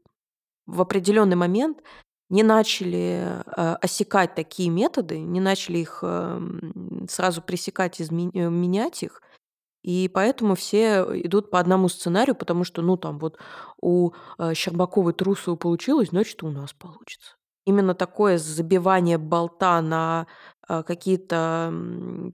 [0.66, 1.78] В определенный момент
[2.28, 6.40] не начали э, осекать такие методы, не начали их э,
[7.08, 8.30] сразу пресекать, измен...
[8.34, 9.22] Э, менять их.
[9.82, 13.38] И поэтому все идут по одному сценарию, потому что, ну, там вот
[13.80, 17.36] у э, Щербаковой Трусовой получилось, значит, у нас получится.
[17.66, 20.26] Именно такое забивание болта на
[20.68, 21.72] а, какие-то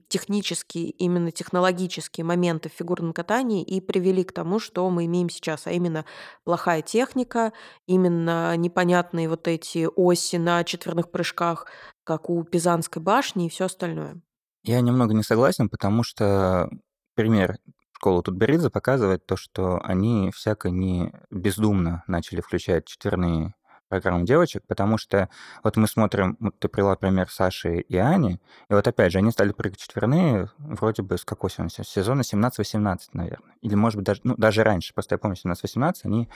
[0.07, 5.67] технические, именно технологические моменты в фигурном катании и привели к тому, что мы имеем сейчас,
[5.67, 6.05] а именно
[6.43, 7.51] плохая техника,
[7.87, 11.67] именно непонятные вот эти оси на четверных прыжках,
[12.03, 14.21] как у Пизанской башни и все остальное.
[14.63, 16.69] Я немного не согласен, потому что
[17.15, 17.57] пример
[18.03, 23.53] школы Тутберидзе показывает то, что они всяко не бездумно начали включать четверные
[24.01, 25.29] программу девочек, потому что
[25.63, 29.31] вот мы смотрим, вот ты привела пример Саши и Ани, и вот опять же, они
[29.31, 31.69] стали прыгать четверные вроде бы с какого сезона?
[31.69, 33.55] Сезона 17-18, наверное.
[33.61, 36.29] Или, может быть, даже, ну, даже раньше, просто я помню, 17-18, они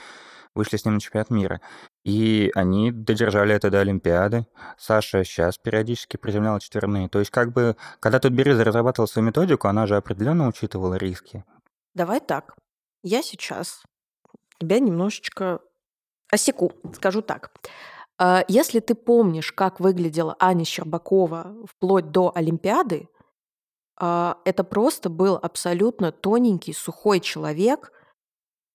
[0.54, 1.60] вышли с ним на чемпионат мира.
[2.04, 4.46] И они додержали это до Олимпиады.
[4.78, 7.08] Саша сейчас периодически приземляла четверные.
[7.08, 11.44] То есть как бы, когда тут Береза разрабатывала свою методику, она же определенно учитывала риски.
[11.94, 12.54] Давай так.
[13.02, 13.82] Я сейчас
[14.60, 15.60] тебя немножечко
[16.30, 17.52] осеку, скажу так.
[18.18, 23.08] А, если ты помнишь, как выглядела Аня Щербакова вплоть до Олимпиады,
[24.00, 27.92] а, это просто был абсолютно тоненький, сухой человек.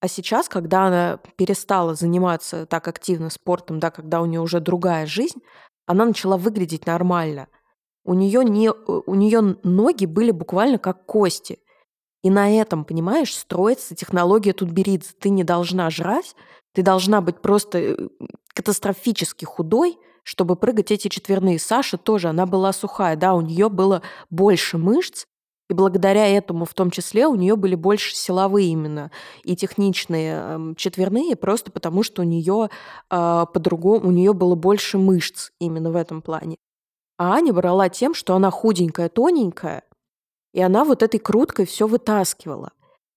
[0.01, 5.05] А сейчас, когда она перестала заниматься так активно спортом, да, когда у нее уже другая
[5.05, 5.41] жизнь,
[5.85, 7.47] она начала выглядеть нормально.
[8.05, 11.59] У нее, не, у нее ноги были буквально как кости.
[12.21, 15.11] И на этом, понимаешь, строится технология Тутберидзе.
[15.19, 16.35] Ты не должна жрать,
[16.73, 17.95] ты должна быть просто э,
[18.53, 21.59] катастрофически худой, чтобы прыгать эти четверные.
[21.59, 25.25] Саша тоже, она была сухая, да, у нее было больше мышц,
[25.69, 29.11] и благодаря этому в том числе у нее были больше силовые именно
[29.43, 32.69] и техничные э, четверные, просто потому что у нее
[33.09, 36.57] э, по-другому, у нее было больше мышц именно в этом плане.
[37.17, 39.83] А Аня брала тем, что она худенькая, тоненькая,
[40.53, 42.71] и она вот этой круткой все вытаскивала.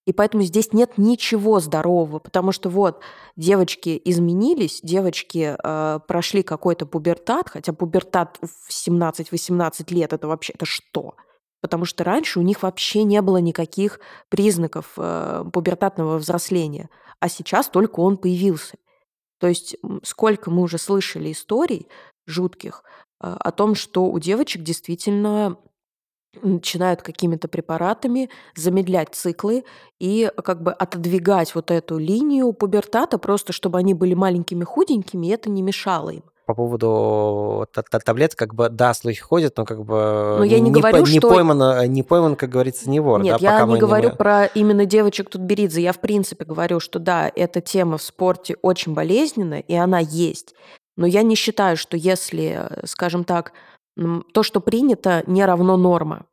[0.06, 3.02] И поэтому здесь нет ничего здорового, потому что вот
[3.34, 10.64] девочки изменились, девочки э, прошли какой-то пубертат, хотя пубертат в 17-18 лет это вообще это
[10.64, 11.16] что?
[11.60, 16.88] Потому что раньше у них вообще не было никаких признаков э, пубертатного взросления,
[17.18, 18.76] а сейчас только он появился.
[19.40, 21.88] То есть сколько мы уже слышали историй
[22.26, 22.84] жутких
[23.20, 25.56] э, о том, что у девочек действительно
[26.42, 29.64] начинают какими-то препаратами замедлять циклы
[29.99, 35.31] и как бы отодвигать вот эту линию пубертата, просто чтобы они были маленькими, худенькими, и
[35.31, 36.22] это не мешало им.
[36.46, 37.66] По поводу
[38.05, 41.09] таблет, как бы, да, слухи ходят, но как бы но я не, не, говорю, по,
[41.09, 41.29] не, что...
[41.29, 43.20] пойман, не пойман, как говорится, не вор.
[43.20, 44.14] Нет, да, я не говорю не...
[44.14, 45.83] про именно девочек Тутберидзе.
[45.83, 50.55] Я, в принципе, говорю, что да, эта тема в спорте очень болезненная, и она есть.
[50.96, 53.53] Но я не считаю, что если, скажем так,
[54.32, 56.26] то, что принято, не равно норма.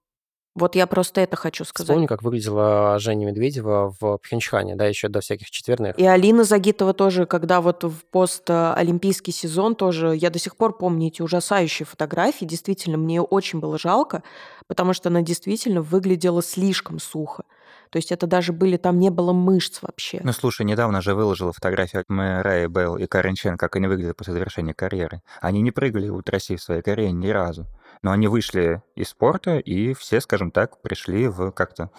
[0.56, 1.88] Вот я просто это хочу сказать.
[1.88, 5.98] Вспомни, как выглядела Женя Медведева в Пхенчхане, да, еще до всяких четверных.
[5.98, 11.08] И Алина Загитова тоже, когда вот в постолимпийский сезон тоже, я до сих пор помню
[11.08, 14.22] эти ужасающие фотографии, действительно, мне ее очень было жалко,
[14.68, 17.46] потому что она действительно выглядела слишком сухо.
[17.94, 20.20] То есть это даже были, там не было мышц вообще.
[20.24, 24.34] Ну, слушай, недавно же выложила фотографию Мэрайи Белл и Карен Чен, как они выглядели после
[24.34, 25.22] завершения карьеры.
[25.42, 27.68] Они не прыгали в России в своей карьере ни разу.
[28.02, 31.92] Но они вышли из спорта, и все, скажем так, пришли в как-то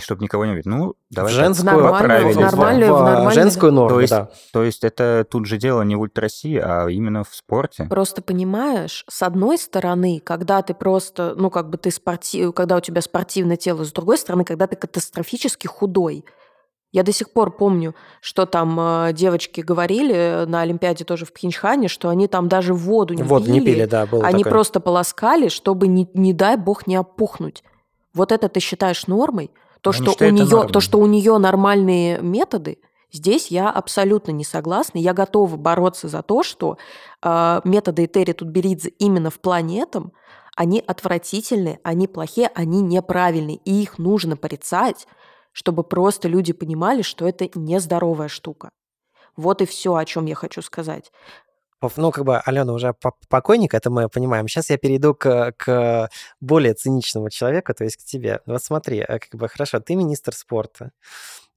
[0.00, 0.66] чтобы никого не видеть.
[0.66, 4.28] Ну, давай в женскую, нормальную- в нормальную- в в нормальную- женскую норму, То есть- да.
[4.52, 7.84] То есть это тут же дело не в ультраси, а именно в спорте.
[7.88, 12.80] Просто понимаешь, с одной стороны, когда ты просто, ну, как бы ты спортив, когда у
[12.80, 16.24] тебя спортивное тело, с другой стороны, когда ты катастрофически худой.
[16.92, 21.86] Я до сих пор помню, что там э, девочки говорили на Олимпиаде тоже в Пхенчхане,
[21.86, 23.54] что они там даже воду не Воду пили.
[23.54, 24.50] не пили, да, было Они такое.
[24.50, 27.62] просто полоскали, чтобы, не, не дай бог, не опухнуть.
[28.12, 29.52] Вот это ты считаешь нормой?
[29.80, 32.78] То, Я не что у нее, то, что у нее нормальные методы,
[33.12, 34.98] здесь я абсолютно не согласна.
[34.98, 36.78] Я готова бороться за то, что
[37.22, 40.12] э, методы Этери Тутберидзе именно в плане этом,
[40.56, 45.06] они отвратительные, они плохие, они неправильные, и их нужно порицать,
[45.52, 48.70] чтобы просто люди понимали, что это нездоровая штука.
[49.36, 51.12] Вот и все, о чем я хочу сказать.
[51.96, 54.48] Ну, как бы Алена уже по- покойник, это мы понимаем.
[54.48, 58.40] Сейчас я перейду к, к более циничному человеку, то есть к тебе.
[58.46, 60.90] Вот смотри, э, как бы хорошо, ты министр спорта,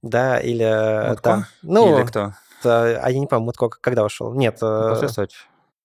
[0.02, 1.22] да, или э, Мутко?
[1.22, 2.32] там, ну, Или кто?
[2.62, 4.32] т- а я не помню, Мутко когда ушел?
[4.32, 5.36] Нет, э, После Сочи.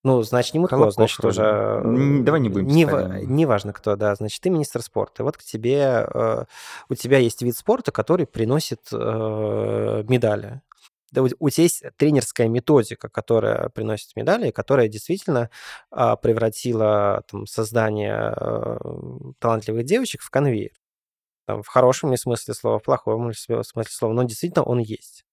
[0.04, 1.42] ну, значит, не Мутко, Колобков значит, вроде.
[1.42, 2.24] уже...
[2.24, 2.86] Давай не будем не.
[3.26, 5.24] Неважно, кто, да, значит, ты министр спорта.
[5.24, 6.08] И вот к тебе,
[6.90, 10.62] у тебя есть вид спорта, который приносит медали.
[11.12, 15.50] Да, у, тебя есть тренерская методика, которая приносит медали, которая действительно
[15.92, 18.78] а, превратила там, создание э,
[19.40, 20.72] талантливых девочек в конвейер.
[21.48, 25.26] Там, в хорошем ли смысле слова, в плохом смысле слова, но действительно он есть.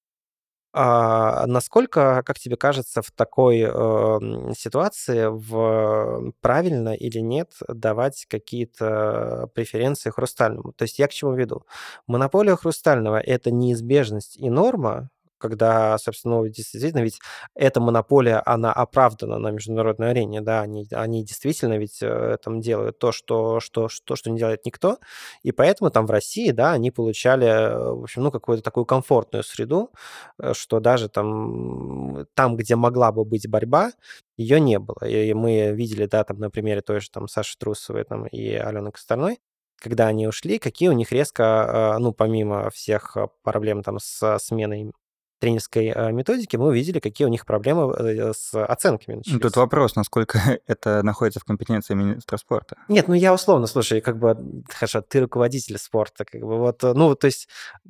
[0.78, 9.48] А насколько, как тебе кажется, в такой э, ситуации в, правильно или нет давать какие-то
[9.54, 10.74] преференции Хрустальному?
[10.74, 11.64] То есть я к чему веду?
[12.06, 15.08] Монополия Хрустального– это неизбежность и норма,
[15.38, 17.20] когда, собственно, действительно, ведь
[17.55, 22.99] эта монополия, она оправдана на международной арене, да, они, они действительно ведь э, там делают
[22.99, 24.99] то что, что, что, что не делает никто,
[25.42, 29.42] и поэтому там в России, да, они получали, э, в общем, ну, какую-то такую комфортную
[29.44, 29.90] среду,
[30.38, 33.92] э, что даже там, там, где могла бы быть борьба,
[34.37, 35.07] ее не было.
[35.07, 38.90] И мы видели, да, там на примере той же там Саши Трусовой там, и Алены
[38.92, 39.38] Косторной,
[39.77, 44.92] когда они ушли, какие у них резко, ну, помимо всех проблем там с сменой
[45.38, 49.40] тренерской э, методики, мы увидели, какие у них проблемы э, с оценками Ну, начались.
[49.40, 52.77] Тут вопрос, насколько это находится в компетенции министра спорта.
[52.88, 54.37] Нет, ну я условно, слушай, как бы,
[54.68, 57.49] хорошо, ты руководитель спорта, как бы вот, э, ну, то есть,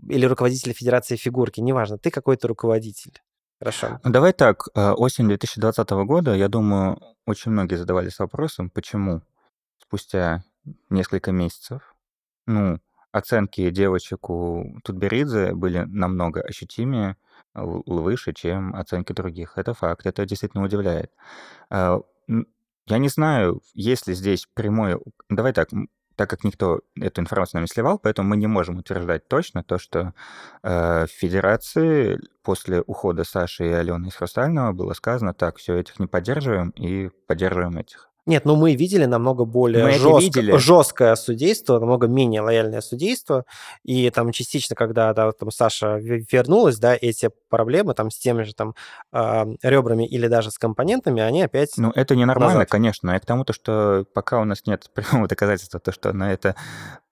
[0.09, 3.21] или руководитель Федерации фигурки, неважно, ты какой-то руководитель.
[3.59, 4.01] Хорошо.
[4.05, 9.23] Ну, Давай так, э, осень 2020 года, я думаю, очень многие задавались вопросом, почему
[9.81, 10.45] спустя
[10.91, 11.95] несколько месяцев,
[12.47, 12.81] ну,
[13.13, 17.17] оценки девочек у Тутберидзе были намного ощутимее,
[17.55, 19.55] выше, чем оценки других.
[19.57, 21.13] Это факт, это действительно удивляет.
[21.71, 22.01] А,
[22.89, 25.01] Я не знаю, есть ли здесь прямое...
[25.29, 25.71] Давай так,
[26.17, 29.79] так как никто эту информацию нам не сливал, поэтому мы не можем утверждать точно то,
[29.79, 30.15] что
[30.63, 35.99] э, в Федерации после ухода Саши и Алены из Хрустального было сказано, так, все, этих
[35.99, 38.11] не поддерживаем и поддерживаем этих.
[38.27, 43.45] Нет, ну мы видели намного более Мы жестко- жесткое судейство, намного менее лояльное судейство.
[43.85, 48.43] И там частично, когда да, там Саша ве- вернулась, да, эти проблемы там с теми
[48.43, 48.75] же там
[49.13, 51.75] а, ребрами или даже с компонентами, они опять...
[51.77, 52.71] Ну, это ненормально, Назад.
[52.71, 56.13] конечно, но это к тому, то, что пока у нас нет прямого доказательства, то, что
[56.13, 56.57] на это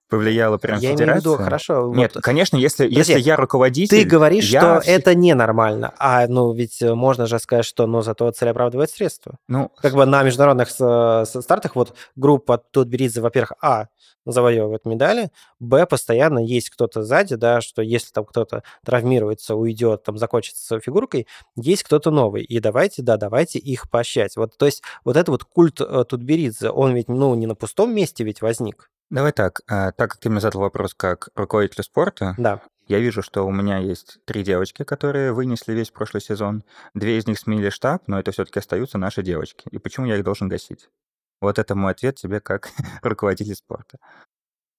[0.08, 1.20] повлияло прям я имею в Федерация.
[1.32, 3.96] виду, хорошо, Нет, вот конечно, если, Подожди, если я руководитель...
[4.02, 8.02] ты говоришь, я что это ненормально, а ну ведь э, можно же сказать, что ну
[8.02, 9.38] зато цель оправдывает средства.
[9.48, 13.86] Ну, Как бы на международных с- стартах вот группа Тутберидзе, во-первых, а,
[14.26, 20.16] завоевывает медали, б, постоянно есть кто-то сзади, да, что если там кто-то травмируется, уйдет, там
[20.16, 22.42] закончится фигуркой, есть кто-то новый.
[22.42, 24.36] И давайте, да, давайте их поощрять.
[24.36, 27.94] Вот, то есть вот это вот культ э, Тутберидзе, он ведь, ну, не на пустом
[27.94, 28.90] месте ведь возник.
[29.10, 32.60] Давай так, а, так как ты мне задал вопрос как руководитель спорта, Да.
[32.88, 36.64] я вижу, что у меня есть три девочки, которые вынесли весь прошлый сезон.
[36.94, 39.68] Две из них сменили штаб, но это все-таки остаются наши девочки.
[39.70, 40.88] И почему я их должен гасить?
[41.40, 42.70] Вот это мой ответ тебе как
[43.02, 43.98] руководитель спорта.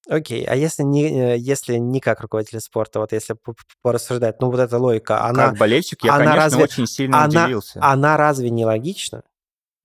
[0.08, 3.36] Окей, а если не, э, если не как руководитель спорта, вот если
[3.82, 7.44] порассуждать, ну вот эта логика, она, как болельщик я, она конечно, разве- очень сильно она,
[7.46, 7.80] удивился.
[7.82, 9.24] она разве не логична?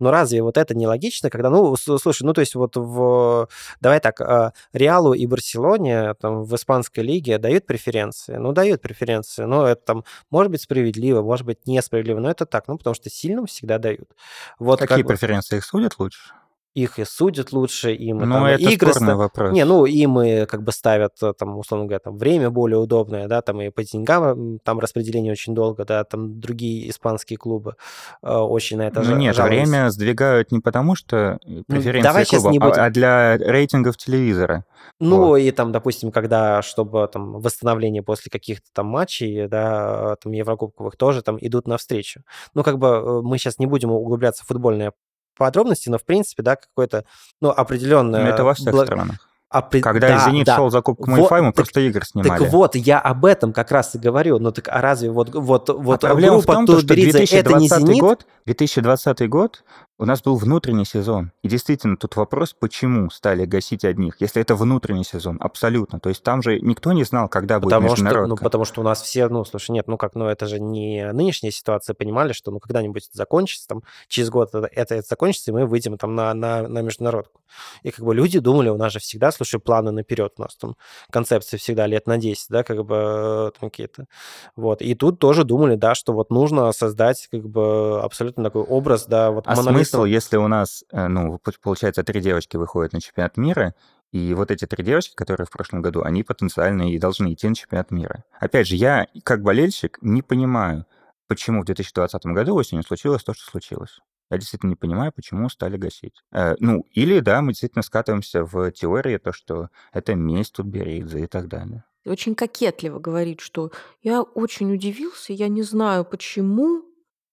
[0.01, 3.49] Но разве вот это не логично, когда, ну, слушай, ну, то есть вот в,
[3.81, 9.45] давай так, а, Реалу и Барселоне там в испанской лиге дают преференции, ну, дают преференции,
[9.45, 13.11] но это там может быть справедливо, может быть несправедливо, но это так, ну, потому что
[13.11, 14.11] сильным всегда дают.
[14.59, 16.33] Вот Какие как преференции их судят лучше?
[16.75, 19.17] Их и судят лучше, им ну, это игры ста...
[19.17, 19.53] вопрос.
[19.53, 23.27] Не, ну им и как бы ставят э, там условно говоря там время более удобное,
[23.27, 27.75] да, там и по деньгам там распределение очень долго, да, там другие испанские клубы
[28.23, 29.71] э, очень на это ну, нет, жалуются.
[29.71, 32.83] время сдвигают не потому что ну, преференции ну, давай клуба, не а, будем...
[32.83, 34.65] а для рейтингов телевизора.
[35.01, 35.37] Ну вот.
[35.39, 41.23] и там, допустим, когда чтобы там восстановление после каких-то там матчей, да, там Еврокубковых тоже
[41.23, 42.23] там идут навстречу.
[42.55, 44.93] Ну как бы э, мы сейчас не будем углубляться в футбольное
[45.37, 47.05] подробности, но в принципе, да, какое-то,
[47.41, 48.27] ну, определенное...
[48.27, 48.87] Это во всех благ...
[48.87, 49.30] странах.
[49.51, 49.81] А при...
[49.81, 50.55] Когда да, «Зенит» да.
[50.55, 52.29] шел за Кубку вот, мы просто игр снимали.
[52.29, 54.39] Так вот, я об этом как раз и говорю.
[54.39, 57.59] Ну так а разве вот, вот, вот а проблема группа в том, что 2020 это
[57.59, 58.01] не «Зенит»?
[58.01, 59.65] Год, 2020 год
[60.01, 61.31] у нас был внутренний сезон.
[61.43, 66.01] И действительно, тут вопрос, почему стали гасить одних, если это внутренний сезон, абсолютно.
[66.01, 68.25] То есть там же никто не знал, когда потому будет международка.
[68.25, 70.59] Что, ну, потому что у нас все, ну, слушай, нет, ну как, ну это же
[70.59, 75.07] не нынешняя ситуация, понимали, что ну когда-нибудь это закончится, там, через год это, это, это
[75.07, 77.41] закончится, и мы выйдем там на, на, на международку.
[77.83, 80.77] И как бы люди думали, у нас же всегда, слушай, планы наперед, у нас там
[81.11, 84.07] концепции всегда лет на 10, да, как бы там какие-то.
[84.55, 84.83] Вот.
[84.83, 89.31] И тут тоже думали, да, что вот нужно создать как бы абсолютно такой образ, да,
[89.31, 89.77] вот а монолитного...
[89.77, 93.75] смысл, если у нас, э, ну, получается, три девочки выходят на чемпионат мира,
[94.13, 97.55] и вот эти три девочки, которые в прошлом году, они потенциально и должны идти на
[97.55, 98.25] чемпионат мира.
[98.41, 100.85] Опять же, я, как болельщик, не понимаю,
[101.29, 104.01] почему в 2020 году осенью случилось то, что случилось.
[104.31, 106.23] Я действительно не понимаю, почему стали гасить.
[106.33, 111.27] Э, ну, или, да, мы действительно скатываемся в теории, то, что это месть Тутберидзе и
[111.27, 111.85] так далее.
[112.07, 113.73] Очень кокетливо говорит, что
[114.03, 116.85] я очень удивился, я не знаю почему,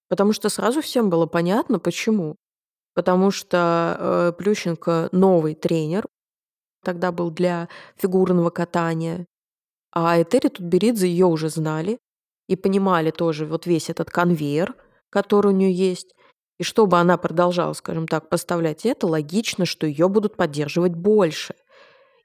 [0.10, 2.36] потому что сразу всем было понятно, почему
[2.98, 6.08] потому что э, Плющенко новый тренер,
[6.84, 9.28] тогда был для фигурного катания,
[9.92, 12.00] а Этери Тутберидзе ее уже знали
[12.48, 14.74] и понимали тоже вот весь этот конвейер,
[15.12, 16.16] который у нее есть.
[16.58, 21.56] И чтобы она продолжала, скажем так, поставлять это, логично, что ее будут поддерживать больше.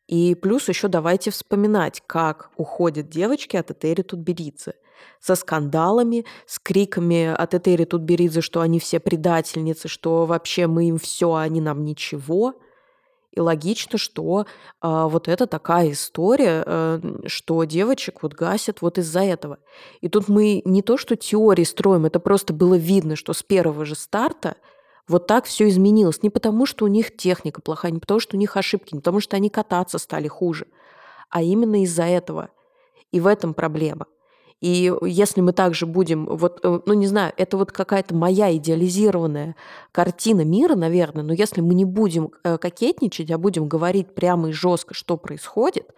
[0.07, 4.75] И плюс еще давайте вспоминать, как уходят девочки от Этери Тутберидзе
[5.21, 10.99] со скандалами, с криками от Этери Тутберидзе, что они все предательницы, что вообще мы им
[10.99, 12.55] все, а они нам ничего.
[13.33, 14.45] И логично, что э,
[14.83, 19.59] вот это такая история, э, что девочек вот гасят вот из-за этого.
[20.03, 23.87] И тут мы не то, что теории строим, это просто было видно, что с первого
[23.87, 24.57] же старта
[25.09, 26.23] вот так все изменилось.
[26.23, 29.21] Не потому, что у них техника плохая, не потому, что у них ошибки, не потому,
[29.21, 30.67] что они кататься стали хуже,
[31.31, 32.51] а именно из-за этого.
[33.13, 34.07] И в этом проблема.
[34.63, 39.57] И если мы также будем, вот, э, ну не знаю, это вот какая-то моя идеализированная
[39.91, 44.53] картина мира, наверное, но если мы не будем э, кокетничать, а будем говорить прямо и
[44.53, 45.91] жестко, что происходит,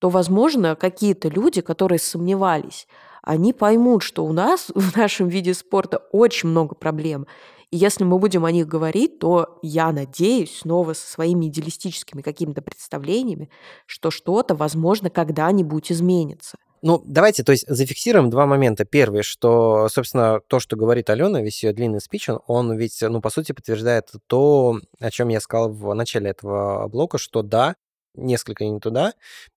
[0.00, 2.88] то, возможно, какие-то люди, которые сомневались,
[3.22, 7.28] они поймут, что у нас в нашем виде спорта очень много проблем.
[7.70, 12.62] И если мы будем о них говорить, то я надеюсь снова со своими идеалистическими какими-то
[12.62, 13.48] представлениями,
[13.86, 16.58] что что-то, возможно, когда-нибудь изменится.
[16.82, 18.84] Ну, давайте, то есть, зафиксируем два момента.
[18.84, 23.20] Первый, что, собственно, то, что говорит Алена, весь ее длинный спич, он, он ведь, ну,
[23.20, 27.74] по сути, подтверждает то, о чем я сказал в начале этого блока, что да,
[28.14, 29.14] несколько не туда,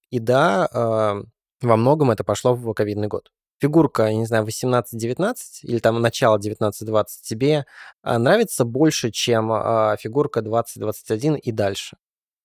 [0.10, 1.24] и да, э,
[1.62, 3.32] во многом это пошло в ковидный год.
[3.62, 7.66] Фигурка, я не знаю, 18-19 или там начало 19-20 тебе
[8.02, 11.98] а, нравится больше, чем э, фигурка 20-21 и дальше?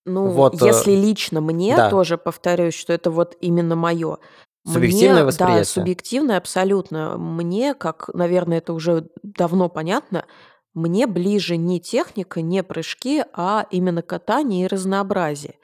[0.04, 1.88] Ну, вот, э, если лично мне, да.
[1.88, 4.18] тоже повторюсь, что это вот именно мое.
[4.66, 5.58] Субъективное Мне, восприятие.
[5.58, 7.16] Да, субъективное абсолютно.
[7.18, 10.26] Мне, как, наверное, это уже давно понятно,
[10.74, 15.54] мне ближе не техника, не прыжки, а именно катание и разнообразие.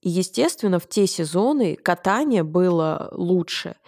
[0.00, 3.76] И, естественно, в те сезоны катание было лучше–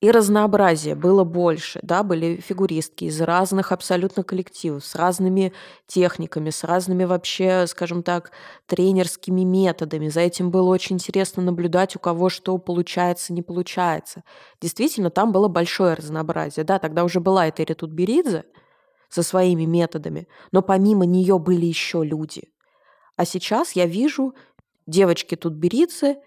[0.00, 5.52] и разнообразие было больше, да, были фигуристки из разных абсолютно коллективов, с разными
[5.88, 8.30] техниками, с разными вообще, скажем так,
[8.66, 10.08] тренерскими методами.
[10.08, 14.22] За этим было очень интересно наблюдать, у кого что получается, не получается.
[14.60, 18.44] Действительно, там было большое разнообразие, да, тогда уже была Этери Тутберидзе
[19.08, 22.52] со своими методами, но помимо нее были еще люди.
[23.16, 24.34] А сейчас я вижу
[24.86, 26.20] девочки Тутберидзе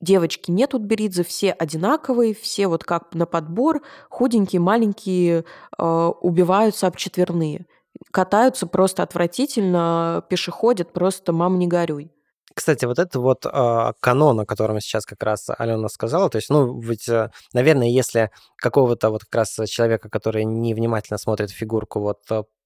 [0.00, 5.44] девочки нет Утберидзе, все одинаковые, все вот как на подбор, худенькие, маленькие,
[5.78, 7.66] э, убиваются обчетверные.
[8.12, 12.12] Катаются просто отвратительно, пешеходят просто «мам, не горюй».
[12.54, 16.50] Кстати, вот это вот э, канон, о котором сейчас как раз Алена сказала, то есть,
[16.50, 22.18] ну, ведь, э, наверное, если какого-то вот как раз человека, который невнимательно смотрит фигурку, вот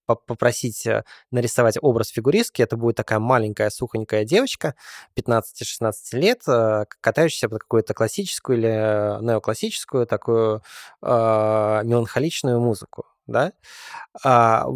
[0.07, 4.74] попросить э, нарисовать образ фигуристки, это будет такая маленькая сухонькая девочка
[5.16, 10.62] 15-16 лет, э, катающаяся под какую-то классическую или неоклассическую такую
[11.03, 11.07] э,
[11.84, 13.53] меланхоличную музыку да?
[14.24, 14.66] А,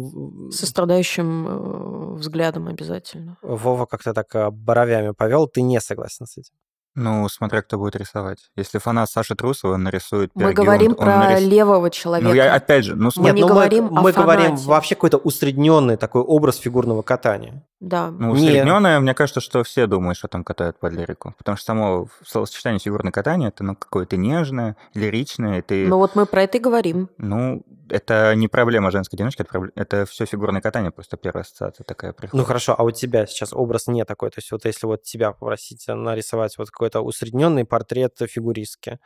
[0.51, 3.37] Со страдающим взглядом обязательно.
[3.41, 6.53] Вова как-то так бровями повел, ты не согласен с этим?
[6.99, 8.39] Ну, смотря кто будет рисовать.
[8.55, 11.47] Если фанат Саши Трусова нарисует Мы говорим он, про нарис...
[11.47, 12.27] левого человека.
[12.27, 14.19] Ну, я опять же, ну, мы Нет, не ну, говорим мы, о мы фанате.
[14.19, 17.63] говорим вообще какой-то усредненный такой образ фигурного катания.
[17.79, 18.09] Да.
[18.09, 19.01] Ну, усредненное, не...
[19.01, 21.35] мне кажется, что все думают, что там катают под лирику.
[21.37, 25.61] Потому что само словосочетание фигурное катание, это ну, какое-то нежное, лиричное.
[25.61, 25.87] Ты...
[25.87, 27.09] Ну, вот мы про это и говорим.
[27.17, 29.71] Ну, это не проблема женской одиночки, это, проб...
[29.75, 32.33] это все фигурное катание, просто первая ассоциация такая приходит.
[32.33, 35.31] Ну хорошо, а у тебя сейчас образ не такой, то есть вот если вот тебя
[35.31, 38.99] попросить нарисовать вот какой-то усредненный портрет фигуристки,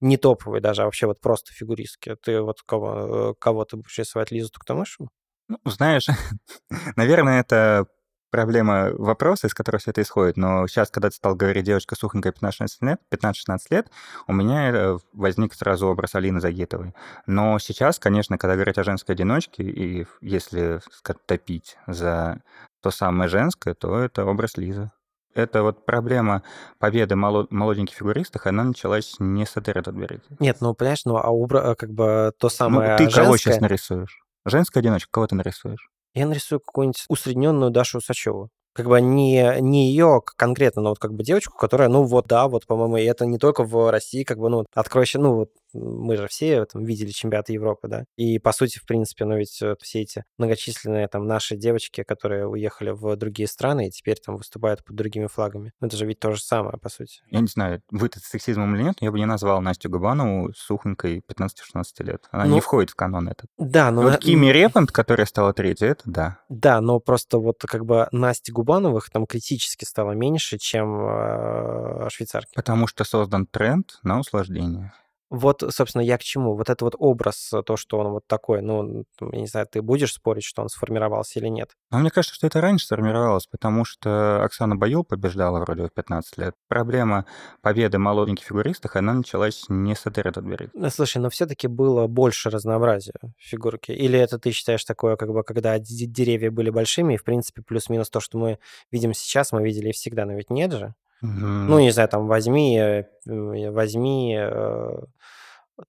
[0.00, 4.30] не топовый даже, а вообще вот просто фигуристки, ты вот кого, кого ты будешь рисовать,
[4.30, 5.10] Лизу Туктамышу?
[5.48, 6.06] Ну, знаешь,
[6.96, 7.86] наверное, это
[8.30, 10.36] проблема вопроса, из которого все это исходит.
[10.36, 13.90] Но сейчас, когда ты стал говорить девочка сухонькая 15-16 лет, 15-16 лет,
[14.26, 16.94] у меня э, возник сразу образ Алины Загитовой.
[17.26, 20.80] Но сейчас, конечно, когда говорить о женской одиночке, и если
[21.26, 22.42] топить за
[22.82, 24.90] то самое женское, то это образ Лизы.
[25.34, 26.42] Это вот проблема
[26.78, 31.76] победы молоденьких фигуристов, она началась не с этой Red Нет, ну, понимаешь, ну, а обра-
[31.76, 33.24] как бы то самое Ну, ты женское...
[33.24, 34.18] кого сейчас нарисуешь?
[34.44, 35.88] Женская одиночка, кого ты нарисуешь?
[36.14, 38.50] Я нарисую какую-нибудь усредненную Дашу Усачеву.
[38.72, 42.48] Как бы не, не ее конкретно, но вот как бы девочку, которая, ну вот, да,
[42.48, 46.16] вот, по-моему, и это не только в России, как бы, ну, откройся, ну, вот, мы
[46.16, 50.00] же все там видели чемпионаты Европы, да, и по сути, в принципе, ну ведь все
[50.00, 54.96] эти многочисленные там наши девочки, которые уехали в другие страны и теперь там выступают под
[54.96, 57.20] другими флагами, ну, это же ведь то же самое, по сути.
[57.30, 61.22] Я не знаю, будет это сексизмом или нет, я бы не назвал Настю Габанову сухонькой
[61.28, 62.28] 15-16 лет.
[62.30, 63.48] Она ну, не входит в канон этот.
[63.58, 64.02] Да, но...
[64.02, 64.18] Вот на...
[64.18, 66.38] Кими Репант, которая стала третьей, это да.
[66.48, 72.52] Да, но просто вот как бы Насти Губановых там критически стало меньше, чем э, швейцарки.
[72.54, 74.92] Потому что создан тренд на усложнение.
[75.30, 76.56] Вот, собственно, я к чему?
[76.56, 79.80] Вот это вот образ, э, то, что он вот такой, ну, я не знаю, ты
[79.80, 81.70] будешь спорить, что он сформировался или нет?
[81.92, 86.36] Ну, мне кажется, что это раньше сформировалось, потому что Оксана Баюл побеждала вроде в 15
[86.38, 86.54] лет.
[86.66, 87.26] Проблема
[87.62, 92.50] победы молоденьких фигуристов, она началась не с этой Red ну, Слушай, но все-таки было больше
[92.50, 93.92] разнообразия фигурки.
[93.92, 98.10] Или это ты считаешь такое, как бы, когда деревья были большими, и, в принципе, плюс-минус
[98.10, 98.58] то, что мы
[98.90, 100.94] видим сейчас, мы видели и всегда, но ведь нет же?
[101.22, 104.98] Ну, не знаю, там возьми, э, возьми э,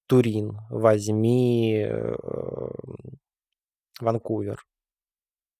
[0.08, 2.16] Турин, возьми э,
[4.00, 4.64] Ванкувер.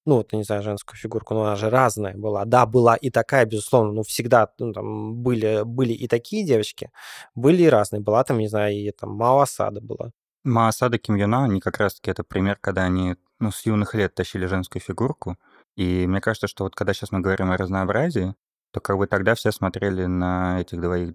[0.06, 2.44] Ну, вот, не знаю, женскую фигурку, но она же разная была.
[2.46, 6.90] Да, была и такая, безусловно, ну, всегда ну, там были, были и такие девочки,
[7.36, 8.02] были и разные.
[8.02, 10.12] Была там, не знаю, и там Мао Асада была.
[10.44, 14.16] Мао Асада, Ким Юна, они как раз-таки это пример, когда они ну, с юных лет
[14.16, 15.38] тащили женскую фигурку.
[15.76, 18.34] И мне кажется, что вот когда сейчас мы говорим о разнообразии,
[18.72, 21.14] то как бы тогда все смотрели на этих двоих,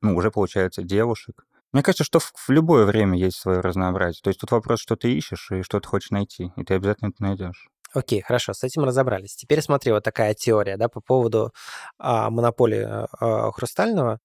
[0.00, 1.44] ну, уже, получается, девушек.
[1.72, 4.20] Мне кажется, что в, любое время есть свое разнообразие.
[4.22, 7.08] То есть тут вопрос, что ты ищешь и что ты хочешь найти, и ты обязательно
[7.08, 7.68] это найдешь.
[7.94, 9.36] Окей, хорошо, с этим разобрались.
[9.36, 11.52] Теперь смотри, вот такая теория, да, по поводу
[11.98, 14.18] а, монополии а, Хрустального.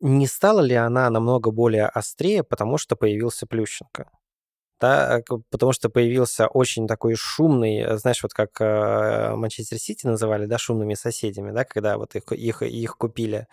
[0.00, 4.10] Не стала ли она намного более острее, потому что появился Плющенко?
[4.82, 10.46] Да, потому что появился очень такой шумный, э, знаешь, вот как э, Манчестер Сити называли,
[10.46, 13.46] да, шумными соседями, да, когда вот их, их, их купили,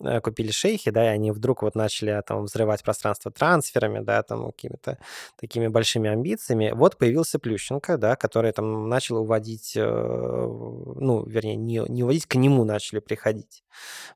[0.00, 4.50] э, купили шейхи, да, и они вдруг вот начали там взрывать пространство трансферами, да, там
[4.50, 4.98] какими-то
[5.40, 6.72] такими большими амбициями.
[6.74, 12.64] Вот появился Плющенко, да, который там начал уводить, ну, вернее, не, не уводить, к нему
[12.64, 13.62] начали приходить,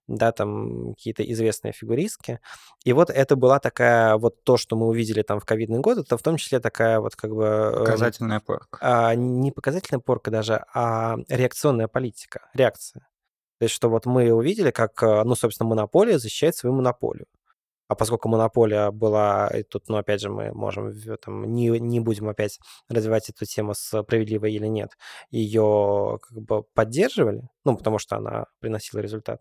[0.09, 2.41] да, там какие-то известные фигуристки.
[2.85, 6.19] И вот это была такая, вот то, что мы увидели там в ковидный год, это
[6.19, 7.45] в том числе такая вот как бы...
[7.45, 8.79] Эм, показательная порка.
[8.81, 13.07] А, не показательная порка даже, а реакционная политика, реакция.
[13.59, 17.27] То есть, что вот мы увидели, как, э, ну, собственно, монополия защищает свою монополию.
[17.89, 20.93] А поскольку монополия была, и тут, ну, опять же, мы можем,
[21.25, 24.91] там, не, не будем опять развивать эту тему, справедливой или нет,
[25.31, 29.41] ее как бы поддерживали, ну, потому что она приносила результат.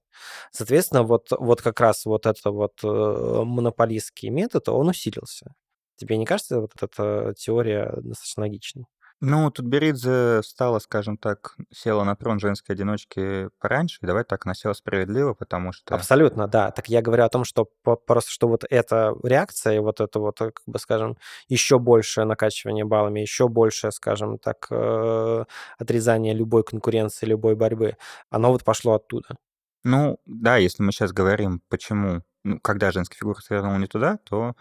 [0.52, 5.56] Соответственно, вот, вот как раз вот этот вот э, монополистский метод, он усилился.
[5.98, 8.86] Тебе не кажется вот эта теория достаточно логичной?
[9.22, 14.46] Ну, тут Беридзе стала, скажем так, села на трон женской одиночки пораньше, и давай так,
[14.46, 15.96] она села справедливо, потому что...
[15.96, 16.70] Абсолютно, да.
[16.72, 20.52] Так я говорю о том, что просто что вот эта реакция, вот это вот, э,
[20.52, 21.18] как бы, скажем,
[21.48, 25.46] еще большее накачивание баллами, еще большее, скажем так, э,
[25.80, 27.96] отрезание любой конкуренции, любой борьбы,
[28.30, 29.38] оно вот пошло оттуда.
[29.86, 34.56] Ну, да, если мы сейчас говорим, почему, ну, когда женская фигура свернула не туда, то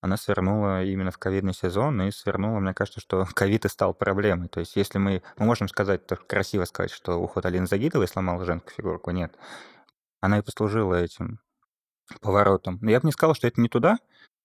[0.00, 4.48] она свернула именно в ковидный сезон и свернула, мне кажется, что ковид и стал проблемой.
[4.48, 8.44] То есть если мы, мы можем сказать, так красиво сказать, что уход Алины Загидовой сломал
[8.44, 9.34] женскую фигурку, нет.
[10.20, 11.40] Она и послужила этим
[12.20, 12.78] поворотом.
[12.82, 13.98] Я бы не сказал, что это не туда,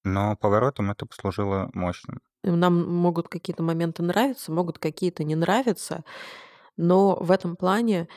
[0.03, 2.21] но поворотом это послужило мощным.
[2.43, 6.03] Нам могут какие-то моменты нравиться, могут какие-то не нравиться,
[6.77, 8.07] но в этом плане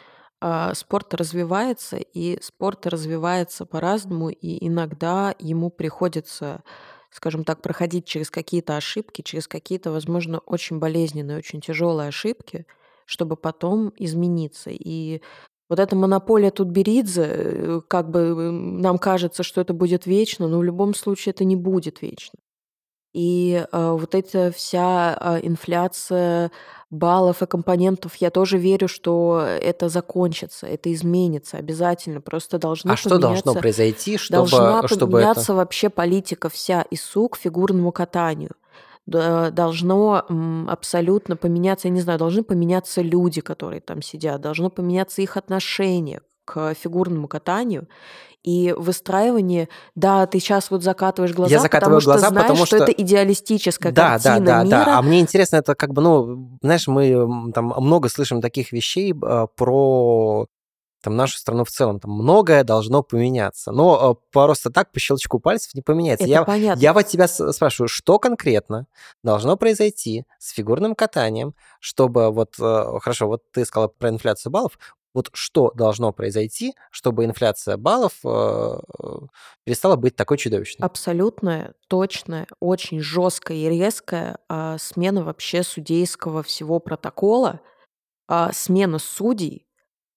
[0.40, 6.62] а, спорт развивается, и спорт развивается по-разному, и иногда ему приходится,
[7.10, 12.66] скажем так, проходить через какие-то ошибки, через какие-то, возможно, очень болезненные, очень тяжелые ошибки,
[13.06, 14.70] чтобы потом измениться.
[14.70, 15.22] И
[15.68, 20.64] вот эта монополия Тутберидзе, э, как бы нам кажется, что это будет вечно, но в
[20.64, 22.38] любом случае это не будет вечно.
[23.14, 26.50] И э, вот эта вся э, инфляция
[26.90, 32.20] баллов и компонентов, я тоже верю, что это закончится, это изменится обязательно.
[32.20, 35.54] Просто должно А что должно произойти, чтобы, должна чтобы поменяться это...
[35.54, 38.52] вообще политика вся и сук фигурному катанию
[39.08, 40.26] должно
[40.68, 46.20] абсолютно поменяться, я не знаю, должны поменяться люди, которые там сидят, должно поменяться их отношение
[46.44, 47.88] к фигурному катанию
[48.44, 52.66] и выстраивание, да, ты сейчас вот закатываешь глаза, я закатываю потому глаза, что знаешь, потому
[52.66, 52.76] что...
[52.76, 54.84] что это идеалистическая да, картина да, да, мира.
[54.84, 54.98] да.
[54.98, 59.46] А мне интересно, это как бы, ну, знаешь, мы там много слышим таких вещей э,
[59.56, 60.46] про
[61.02, 62.00] там, нашу страну в целом.
[62.00, 63.72] Там многое должно поменяться.
[63.72, 66.24] Но э, просто так по щелчку пальцев не поменяется.
[66.24, 66.80] Это я, понятно.
[66.80, 68.86] я вот тебя спрашиваю, что конкретно
[69.22, 74.78] должно произойти с фигурным катанием, чтобы вот, э, хорошо, вот ты сказала про инфляцию баллов,
[75.18, 78.78] вот что должно произойти, чтобы инфляция баллов э,
[79.64, 80.86] перестала быть такой чудовищной?
[80.86, 87.60] Абсолютная, точная, очень жесткая и резкая а, смена вообще судейского всего протокола,
[88.28, 89.66] а, смена судей,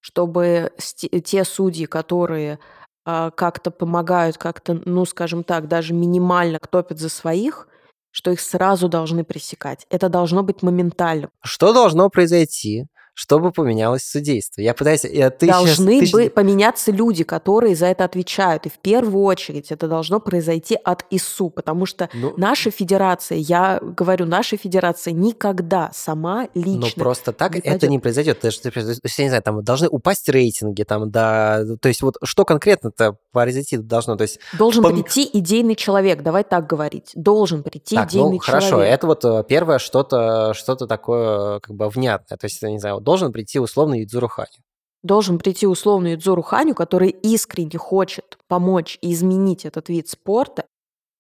[0.01, 2.59] чтобы те судьи, которые
[3.03, 7.67] а, как-то помогают, как-то, ну, скажем так, даже минимально топят за своих,
[8.11, 9.87] что их сразу должны пресекать.
[9.89, 11.29] Это должно быть моментально.
[11.43, 12.85] Что должно произойти,
[13.22, 14.61] чтобы поменялось судейство.
[14.61, 15.03] Я пытаюсь...
[15.03, 18.65] Я, ты должны сейчас, бы поменяться люди, которые за это отвечают.
[18.65, 23.80] И в первую очередь это должно произойти от ИСУ, потому что ну, наша федерация, я
[23.80, 26.80] говорю, наша федерация никогда сама лично...
[26.97, 27.89] Но просто так не это пойдет.
[27.91, 28.39] не произойдет.
[28.39, 31.63] Ты, ты, ты, я не знаю, там должны упасть рейтинги, там, да...
[31.80, 34.15] То есть вот что конкретно-то произойти должно?
[34.15, 34.93] То есть, Должен пом...
[34.93, 37.11] прийти идейный человек, давай так говорить.
[37.13, 38.63] Должен прийти так, идейный ну, человек.
[38.63, 42.38] Хорошо, это вот э, первое что-то что такое как бы внятное.
[42.38, 44.64] То есть, я не знаю, должен прийти условный Юдзуру Ханю.
[45.03, 50.64] Должен прийти условный Юдзуру Ханю, который искренне хочет помочь и изменить этот вид спорта,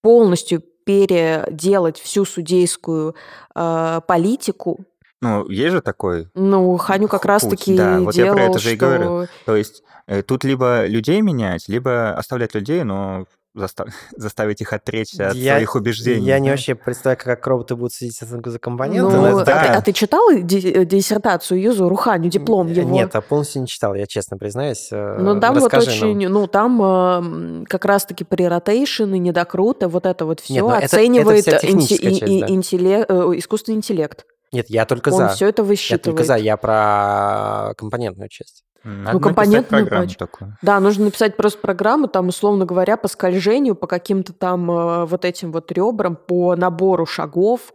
[0.01, 3.15] полностью переделать всю судейскую
[3.55, 4.85] э, политику.
[5.21, 6.29] Ну, есть же такой.
[6.33, 8.73] Ну, Ханю как раз-таки да, вот делал, я про это же что...
[8.73, 9.27] и говорю.
[9.45, 13.87] То есть э, тут либо людей менять, либо оставлять людей, но застав...
[14.17, 16.25] заставить их отречься от я, своих убеждений.
[16.25, 16.39] Я да?
[16.39, 19.15] не вообще представляю, как роботы будут сидеть за компоненты.
[19.15, 19.63] Ну, а, да.
[19.63, 22.89] ты, а ты читал диссертацию Юзу Руханю, диплом его?
[22.89, 24.89] Нет, а полностью не читал, я честно признаюсь.
[24.91, 26.33] Э, ну, там Расскажи вот очень, нам.
[26.33, 30.69] ну, там э, как раз-таки при ротейшн и недокруты, вот это вот все Нет, ну,
[30.71, 32.49] оценивает это, это инте- часть, да.
[32.49, 34.25] интеллект, э, искусственный интеллект.
[34.51, 35.29] Нет, я только Он за.
[35.29, 36.05] все это высчитывает.
[36.05, 38.63] Я только за, я про компонентную часть.
[38.83, 40.15] Надо ну, компонентную патч.
[40.15, 40.57] такую.
[40.61, 45.23] Да, нужно написать просто программу, там, условно говоря, по скольжению, по каким-то там э, вот
[45.23, 47.73] этим вот ребрам, по набору шагов,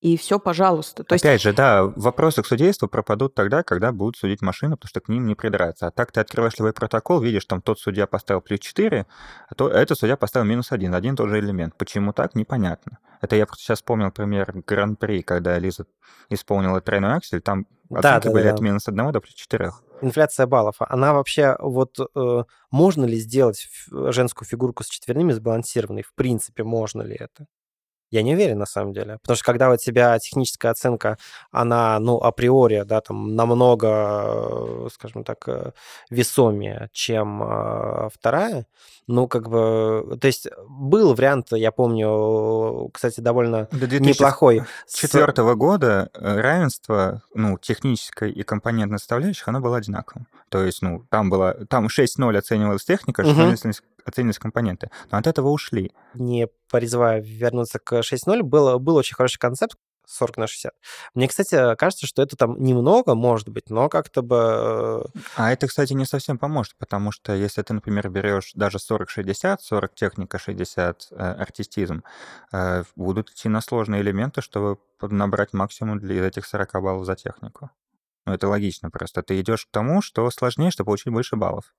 [0.00, 1.04] и все, пожалуйста.
[1.04, 1.44] То Опять есть...
[1.44, 5.26] же, да, вопросы к судейству пропадут тогда, когда будут судить машины, потому что к ним
[5.26, 5.88] не придраться.
[5.88, 9.06] А так ты открываешь любой протокол, видишь, там тот судья поставил плюс 4,
[9.48, 11.76] а то этот судья поставил минус 1, один тот же элемент.
[11.76, 12.98] Почему так, непонятно.
[13.20, 15.84] Это я просто сейчас вспомнил пример Гран-при, когда Лиза
[16.30, 18.64] исполнила тройной аксель, там оценки Да, да, были да, от да.
[18.64, 19.70] минус 1 до плюс 4.
[20.00, 20.76] Инфляция баллов.
[20.78, 26.02] Она вообще, вот э, можно ли сделать женскую фигурку с четверными сбалансированной?
[26.02, 27.44] В принципе, можно ли это?
[28.10, 29.18] Я не уверен, на самом деле.
[29.22, 31.16] Потому что когда у тебя техническая оценка,
[31.52, 35.70] она, ну, априори, да, там, намного, скажем так, э,
[36.10, 38.66] весомее, чем э, вторая,
[39.06, 44.62] ну, как бы, то есть был вариант, я помню, кстати, довольно До неплохой.
[44.86, 50.26] с- 2004 года э, равенство, ну, технической и компонентной составляющих, оно было одинаковым.
[50.48, 53.34] То есть, ну, там было, там 6-0 оценивалась техника, 6-0
[53.64, 53.72] Мгм.
[54.04, 54.90] Оценивались компоненты.
[55.10, 55.92] Но от этого ушли.
[56.14, 59.76] не призывая вернуться к 6.0, был, был очень хороший концепт
[60.06, 60.72] 40 на 60.
[61.14, 65.04] Мне, кстати, кажется, что это там немного, может быть, но как-то бы...
[65.14, 69.58] э, А это, кстати, не совсем поможет, потому что если ты, например, берешь даже 40-60,
[69.60, 72.02] 40 техника, 60 э, артистизм,
[72.52, 77.70] э, будут идти на сложные элементы, чтобы набрать максимум для этих 40 баллов за технику.
[78.26, 79.22] Ну, это логично просто.
[79.22, 81.72] Ты идешь к тому, что сложнее, чтобы получить больше баллов.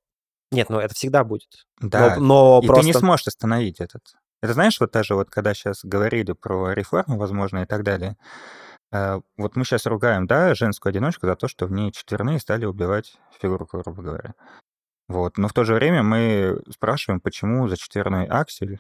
[0.52, 1.66] Нет, ну это всегда будет.
[1.80, 2.82] Да, но, но и просто...
[2.82, 4.02] ты не сможешь остановить этот.
[4.42, 8.18] Это знаешь, вот даже вот когда сейчас говорили про реформу, возможно, и так далее,
[8.92, 12.66] э, вот мы сейчас ругаем, да, женскую одиночку за то, что в ней четверные стали
[12.66, 14.34] убивать фигурку, грубо говоря.
[15.08, 15.38] Вот.
[15.38, 18.80] Но в то же время мы спрашиваем, почему за четверной аксель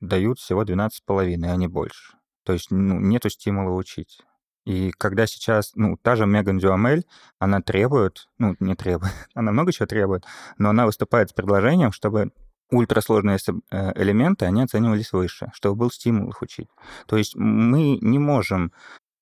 [0.00, 2.14] дают всего 12,5, а не больше.
[2.44, 4.22] То есть ну, нету стимула учить.
[4.66, 7.06] И когда сейчас, ну, та же Меган Дюамель,
[7.38, 10.24] она требует, ну, не требует, она много чего требует,
[10.58, 12.32] но она выступает с предложением, чтобы
[12.70, 13.38] ультрасложные
[13.70, 16.68] э, элементы, они оценивались выше, чтобы был стимул их учить.
[17.06, 18.72] То есть мы не можем,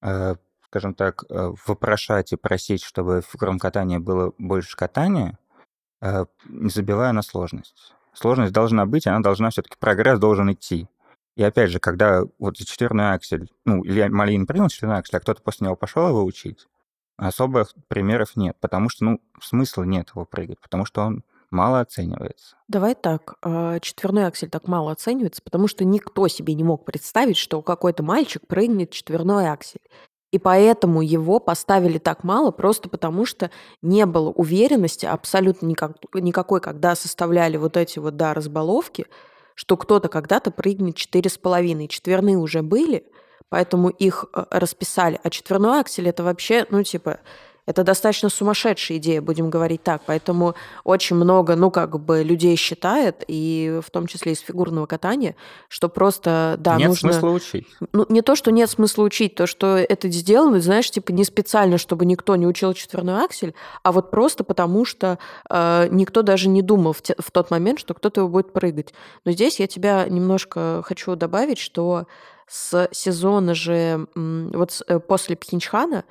[0.00, 5.38] э, скажем так, э, вопрошать и просить, чтобы в фигурном катании было больше катания,
[6.00, 7.94] забивая на сложность.
[8.12, 10.86] Сложность должна быть, она должна все-таки, прогресс должен идти.
[11.36, 15.20] И опять же, когда вот за четверной аксель, ну, Илья Малин принял четверной аксель, а
[15.20, 16.66] кто-то после него пошел его учить,
[17.16, 22.56] особых примеров нет, потому что, ну, смысла нет его прыгать, потому что он мало оценивается.
[22.68, 27.36] Давай так, а, четверной аксель так мало оценивается, потому что никто себе не мог представить,
[27.36, 29.80] что какой-то мальчик прыгнет четверной аксель.
[30.32, 36.60] И поэтому его поставили так мало, просто потому что не было уверенности абсолютно никак, никакой,
[36.60, 39.06] когда составляли вот эти вот, да, разбаловки,
[39.54, 41.88] что кто-то когда-то прыгнет 4,5.
[41.88, 43.06] Четверные уже были,
[43.48, 45.20] поэтому их э, расписали.
[45.22, 47.20] А четверной аксель это вообще, ну, типа,
[47.66, 50.02] это достаточно сумасшедшая идея, будем говорить так.
[50.06, 50.54] Поэтому
[50.84, 55.34] очень много, ну, как бы людей считает, и в том числе из фигурного катания,
[55.68, 57.06] что просто, да, нет нужно...
[57.06, 57.66] Нет смысла учить.
[57.92, 61.78] Ну, не то, что нет смысла учить, то, что это сделано, знаешь, типа не специально,
[61.78, 66.62] чтобы никто не учил четверной аксель, а вот просто потому, что э, никто даже не
[66.62, 68.92] думал в, те, в тот момент, что кто-то его будет прыгать.
[69.24, 72.06] Но здесь я тебя немножко хочу добавить, что
[72.46, 76.04] с сезона же, вот э, после Пхенчхана,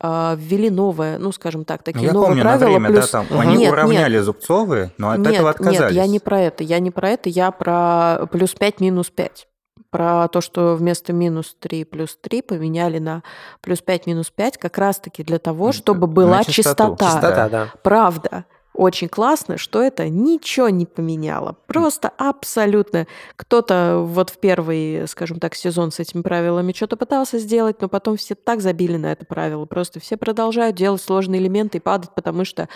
[0.00, 2.64] ввели новое, ну, скажем так, такие я новые помню, правила.
[2.64, 3.10] На время, плюс...
[3.10, 4.24] да, там, они нет, уравняли нет.
[4.24, 5.80] Зубцовые, но от нет, этого отказались.
[5.80, 9.48] Нет, я не про это, я не про это, я про плюс 5, минус 5
[9.90, 13.22] про то, что вместо минус 3 плюс 3 поменяли на
[13.60, 17.06] плюс 5 минус 5, как раз-таки для того, чтобы была чистота.
[17.06, 17.72] Чистота, да.
[17.82, 18.44] Правда
[18.78, 21.56] очень классно, что это ничего не поменяло.
[21.66, 23.08] Просто абсолютно.
[23.34, 28.16] Кто-то вот в первый, скажем так, сезон с этими правилами что-то пытался сделать, но потом
[28.16, 29.64] все так забили на это правило.
[29.64, 32.68] Просто все продолжают делать сложные элементы и падать, потому что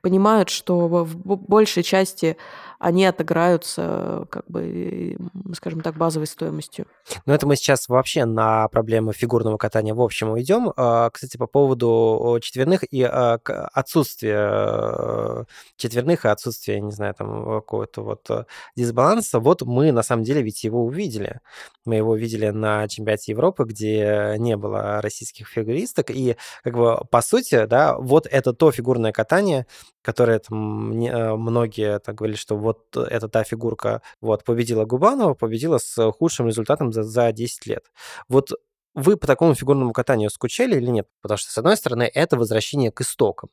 [0.00, 2.36] понимают, что в большей части
[2.78, 5.16] они отыграются, как бы,
[5.54, 6.86] скажем так, базовой стоимостью.
[7.26, 10.72] Но это мы сейчас вообще на проблемы фигурного катания в общем уйдем.
[10.76, 13.40] А, кстати, по поводу четверных и а,
[13.72, 15.44] отсутствия э,
[15.76, 18.44] четверных и отсутствия, не знаю, там какого-то вот э,
[18.76, 21.40] дисбаланса, вот мы на самом деле ведь его увидели.
[21.84, 27.22] Мы его увидели на чемпионате Европы, где не было российских фигуристок, и как бы по
[27.22, 29.66] сути, да, вот это то фигурное катание,
[30.02, 35.78] которое там э, многие так говорили, что вот это та фигурка, вот, победила Губанова, победила
[35.78, 37.90] с худшим результатом за, за 10 лет.
[38.28, 38.52] Вот
[38.94, 41.08] вы по такому фигурному катанию скучали или нет?
[41.22, 43.50] Потому что, с одной стороны, это возвращение к истокам.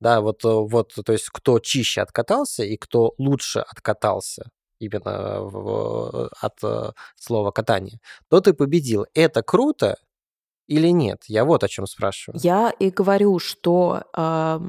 [0.00, 6.58] Да, вот, вот, то есть кто чище откатался и кто лучше откатался именно в, от
[6.62, 9.06] э, слова катание, тот и победил.
[9.14, 9.96] Это круто
[10.66, 11.22] или нет?
[11.28, 12.40] Я вот о чем спрашиваю.
[12.42, 14.60] Я и говорю, что э,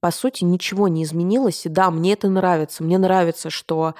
[0.00, 1.66] по сути, ничего не изменилось.
[1.66, 2.82] И да, мне это нравится.
[2.82, 3.94] Мне нравится, что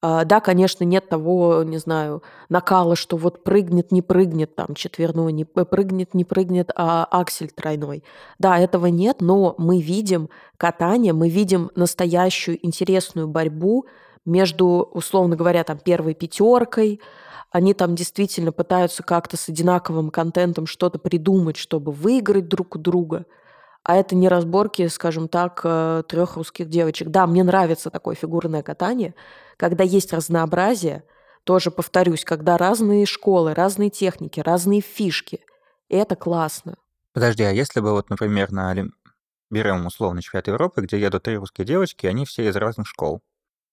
[0.00, 5.32] а, да, конечно, нет того, не знаю, накала, что вот прыгнет, не прыгнет, там, четверной,
[5.32, 8.04] не прыгнет, не прыгнет, а аксель тройной.
[8.38, 13.86] Да, этого нет, но мы видим катание, мы видим настоящую интересную борьбу
[14.24, 17.00] между, условно говоря, там, первой пятеркой,
[17.50, 23.26] они там действительно пытаются как-то с одинаковым контентом что-то придумать, чтобы выиграть друг у друга–
[23.88, 27.08] а это не разборки, скажем так, э, трех русских девочек.
[27.08, 29.14] Да, мне нравится такое фигурное катание,
[29.56, 31.04] когда есть разнообразие,
[31.44, 35.40] тоже повторюсь, когда разные школы, разные техники, разные фишки.
[35.88, 36.76] И это классно.
[37.14, 38.92] Подожди, а если бы вот, например, на Олим...
[39.50, 43.22] берем условно чемпионат Европы, где едут три русские девочки, они все из разных школ.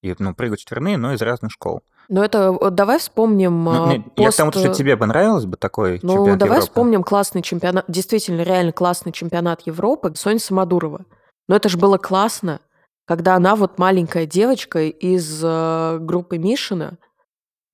[0.05, 1.81] И, ну, прыгают четверные, но из разных школ.
[2.07, 4.19] Ну, это давай вспомним ну, нет, пост...
[4.19, 6.71] Я к тому, что тебе понравилось бы такой ну, чемпионат давай Европы.
[6.71, 11.05] вспомним классный чемпионат, действительно, реально классный чемпионат Европы Соня Самодурова.
[11.47, 12.59] Но это же было классно,
[13.05, 16.97] когда она вот маленькая девочка из э, группы Мишина,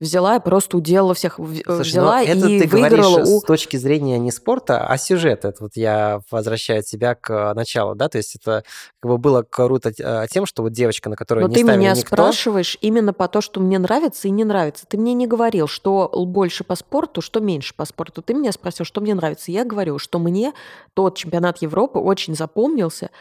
[0.02, 3.40] взяла и просто уделала всех, Слушай, ну взяла это и ты выиграла говоришь у...
[3.40, 5.50] с точки зрения не спорта, а сюжета.
[5.50, 8.64] Это вот я возвращаю тебя к началу, да, то есть это
[9.00, 11.92] как бы было круто а, тем, что вот девочка, на которую Но не ты меня
[11.92, 12.08] никто...
[12.08, 14.86] спрашиваешь именно по то, что мне нравится и не нравится.
[14.88, 18.24] Ты мне не говорил, что больше по спорту, что меньше по спорту.
[18.24, 19.52] Ты меня спросил, что мне нравится.
[19.52, 20.54] Я говорю, что мне
[20.96, 23.12] тот чемпионат Европы очень запомнился,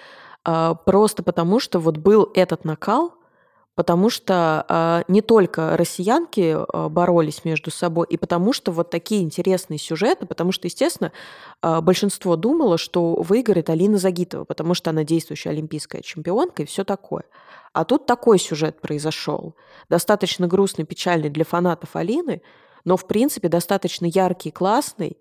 [0.45, 3.13] а, просто потому что вот был этот накал,
[3.75, 9.23] потому что а, не только россиянки а, боролись между собой, и потому что вот такие
[9.23, 11.13] интересные сюжеты, потому что, естественно,
[11.63, 16.85] а, большинство думало, что выиграет Алина Загитова, потому что она действующая олимпийская чемпионка и все
[16.85, 17.25] такое.
[17.73, 19.55] А тут такой сюжет произошел,
[19.89, 22.43] достаточно грустный, печальный для фанатов Алины,
[22.85, 25.19] но, в принципе, достаточно яркий, классный,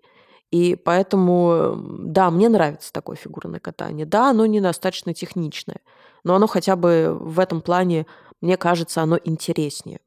[0.50, 4.04] и поэтому, да, мне нравится такое фигурное катание.
[4.04, 5.78] Да, оно недостаточно техничное,
[6.24, 8.06] но оно хотя бы в этом плане
[8.40, 10.00] мне кажется, оно интереснее.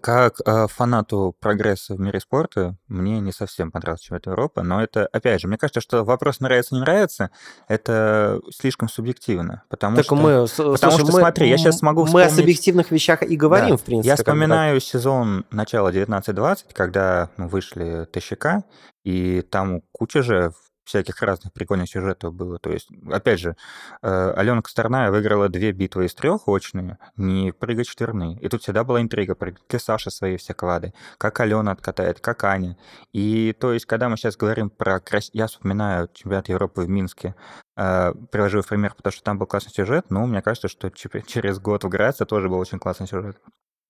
[0.00, 5.06] Как э, фанату прогресса в мире спорта, мне не совсем понравился чемпионат Европы, но это,
[5.12, 7.30] опять же, мне кажется, что вопрос нравится-не нравится,
[7.68, 10.16] это слишком субъективно, потому так что...
[10.16, 12.32] мы, потому слушай, что, мы, смотри, я сейчас могу Мы вспомнить...
[12.32, 13.76] о субъективных вещах и говорим, Да.
[13.76, 14.08] в принципе.
[14.08, 14.26] Я бы так.
[14.26, 18.64] вспоминаю сезон начала 19-20, когда ну, вышли ТЩК,
[19.04, 20.52] и там куча же
[20.84, 22.58] всяких разных прикольных сюжетов было.
[22.58, 23.56] То есть, опять же,
[24.02, 28.38] э, Алена Косторная выиграла две битвы из трех очные, не прыгать четверные.
[28.40, 32.44] И тут всегда была интрига, прыгать ли Саша свои все квады, как Алена откатает, как
[32.44, 32.76] Аня.
[33.12, 35.00] И то есть, когда мы сейчас говорим про...
[35.00, 37.34] крас- Я вспоминаю чемпионат Европы в Минске,
[37.76, 41.58] э, привожу в пример, потому что там был классный сюжет, но мне кажется, что через
[41.58, 43.38] год в Граце тоже был очень классный сюжет.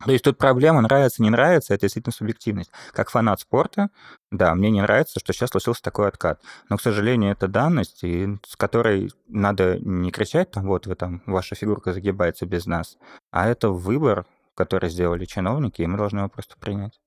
[0.04, 2.70] То есть тут проблема нравится, не нравится, это действительно субъективность.
[2.92, 3.90] Как фанат спорта,
[4.30, 6.40] да, мне не нравится, что сейчас случился такой откат.
[6.68, 11.22] Но, к сожалению, это данность, и с которой надо не кричать, там, вот вы там,
[11.26, 12.98] ваша фигурка загибается без нас,
[13.30, 17.00] а это выбор, который сделали чиновники, и мы должны его просто принять.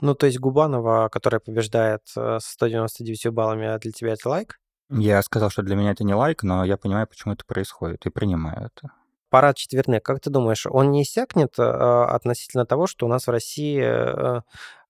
[0.00, 4.58] Ну, то есть Губанова, которая побеждает э, с 199 баллами, а для тебя это лайк?
[4.90, 8.10] Я сказал, что для меня это не лайк, но я понимаю, почему это происходит, и
[8.10, 8.92] принимаю это.
[9.32, 13.30] Парад четверных, как ты думаешь, он не иссякнет э, относительно того, что у нас в
[13.30, 14.42] России э,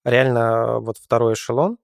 [0.05, 1.79] реально вот второй эшелон,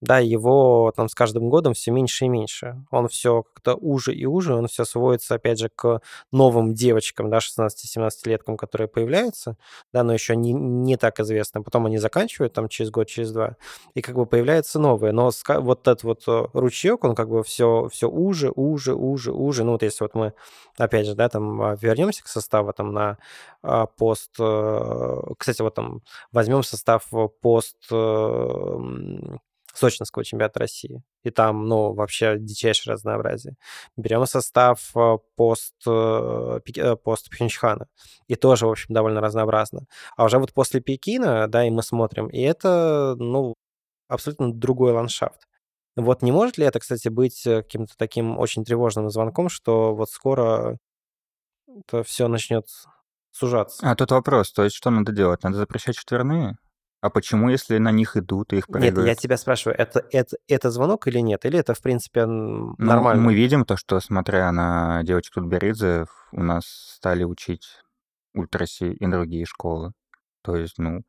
[0.00, 2.84] да, его там с каждым годом все меньше и меньше.
[2.90, 7.38] Он все как-то уже и уже, он все сводится, опять же, к новым девочкам, да,
[7.38, 9.56] 16-17-леткам, которые появляются,
[9.92, 11.62] да, но еще не, не так известны.
[11.62, 13.56] Потом они заканчивают там через год, через два,
[13.94, 15.12] и как бы появляются новые.
[15.12, 19.64] Но вот этот вот э, ручеек, он как бы все, все уже, уже, уже, уже.
[19.64, 20.32] Ну вот если вот мы,
[20.76, 23.18] опять же, да, там а, вернемся к составу там на
[23.62, 24.30] а, пост...
[24.38, 27.76] э, Кстати, вот там возьмем состав э, пост
[29.78, 31.02] сочинского чемпионата России.
[31.22, 33.54] И там, ну, вообще дичайшее разнообразие.
[33.96, 37.86] Берем состав э, пост, э, э, пост Пхенчхана.
[38.26, 39.82] И тоже, в общем, довольно разнообразно.
[40.16, 43.54] А уже вот после Пекина, да, и мы смотрим, и это, ну,
[44.08, 45.46] абсолютно другой ландшафт.
[45.96, 50.78] Вот не может ли это, кстати, быть каким-то таким очень тревожным звонком, что вот скоро
[51.66, 52.66] это все начнет
[53.32, 53.88] сужаться?
[53.88, 55.42] А тут вопрос, то есть что надо делать?
[55.42, 56.56] Надо запрещать четверные?
[57.00, 60.70] А почему, если на них идут и их Нет, я тебя спрашиваю, это, это, это
[60.70, 61.44] звонок или нет?
[61.44, 63.22] Или это, в принципе, Ну, нормально?
[63.22, 67.68] мы видим то, что, смотря на девочек Тутберидзе, у нас стали учить
[68.34, 69.92] ультраси и другие школы.
[70.42, 71.02] То есть, ну,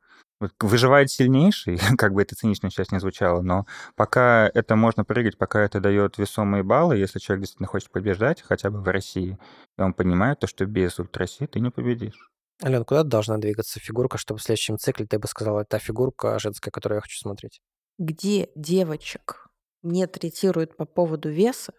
[0.60, 3.66] выживает сильнейший, как бы это цинично сейчас не звучало, но
[3.96, 8.70] пока это можно прыгать, пока это дает весомые баллы, если человек действительно хочет побеждать, хотя
[8.70, 9.38] бы в России,
[9.78, 12.30] и он понимает то, что без ультраси ты не победишь.
[12.62, 16.70] Ален, куда должна двигаться фигурка, чтобы в следующем цикле ты бы сказала, это фигурка женская,
[16.70, 17.60] которую я хочу смотреть?
[17.98, 19.46] Где девочек
[19.82, 21.72] не третируют по поводу веса,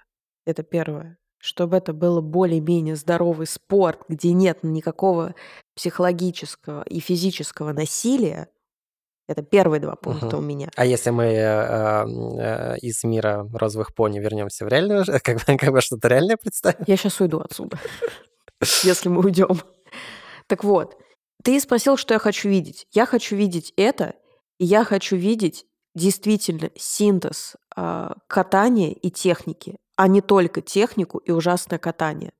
[0.45, 5.35] это первое, чтобы это было более-менее здоровый спорт, где нет никакого
[5.75, 8.49] психологического и физического насилия,
[9.27, 10.37] это первые два пункта Мгм.
[10.37, 10.69] у меня.
[10.75, 15.71] А если мы э, э, из мира розовых пони вернемся в реальную, как бы, как
[15.71, 16.83] бы что-то реальное представим?
[16.87, 17.77] Я сейчас уйду отсюда,
[18.83, 19.61] если мы уйдем.
[20.51, 20.97] Так вот,
[21.45, 22.85] ты спросил, что я хочу видеть.
[22.91, 24.15] Я хочу видеть это,
[24.59, 31.31] и я хочу видеть действительно синтез а, катания и техники, а не только технику и
[31.31, 32.33] ужасное катание.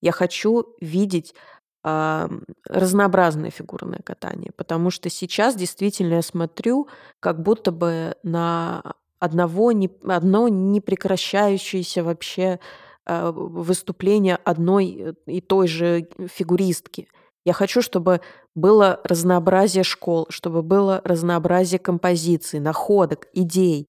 [0.00, 1.34] Я хочу видеть
[1.82, 2.30] а,
[2.68, 6.86] разнообразное фигурное катание, потому что сейчас действительно я смотрю
[7.18, 12.60] как будто бы на одного не, одно непрекращающееся вообще
[13.06, 17.08] а, выступление одной э, и той же фигуристки.
[17.44, 18.20] Я хочу, чтобы
[18.54, 23.86] было разнообразие школ, чтобы было разнообразие композиций, находок, идей,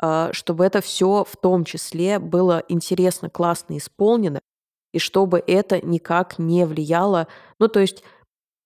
[0.00, 4.40] а, чтобы это все в том числе было интересно, классно исполнено,
[4.92, 7.28] и чтобы это никак не влияло,
[7.58, 8.02] ну то есть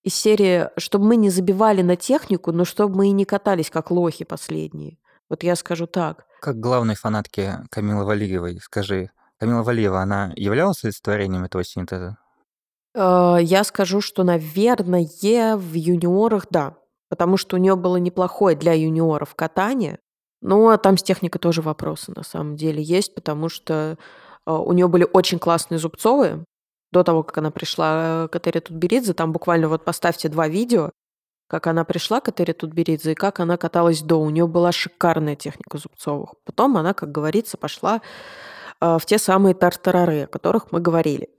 [0.04, 3.90] из серии, чтобы мы не забивали на технику, но чтобы мы и не катались как
[3.90, 4.98] лохи последние.
[5.30, 6.26] Вот я скажу так.
[6.40, 12.18] Как главной фанатке Камилы Валиевой, скажи, Камила Валиева, она являлась олицетворением этого синтеза?
[12.94, 15.06] Э, Я скажу, что, наверное,
[15.56, 16.76] в юниорах да,
[17.08, 19.98] потому что у нее было неплохое для юниоров катание,
[20.40, 23.96] но там с техникой тоже вопросы на самом деле есть, потому что
[24.46, 26.44] э, у нее были очень классные зубцовые,
[26.92, 30.90] до того, как она пришла к Этери Тутберидзе, там буквально вот поставьте два видео,
[31.48, 34.16] как она пришла к Этери Тутберидзе и как она каталась до.
[34.20, 36.34] У нее была шикарная техника зубцовых.
[36.44, 38.02] Потом она, как говорится, пошла
[38.80, 41.30] э, в те самые тартарары, о которых мы говорили.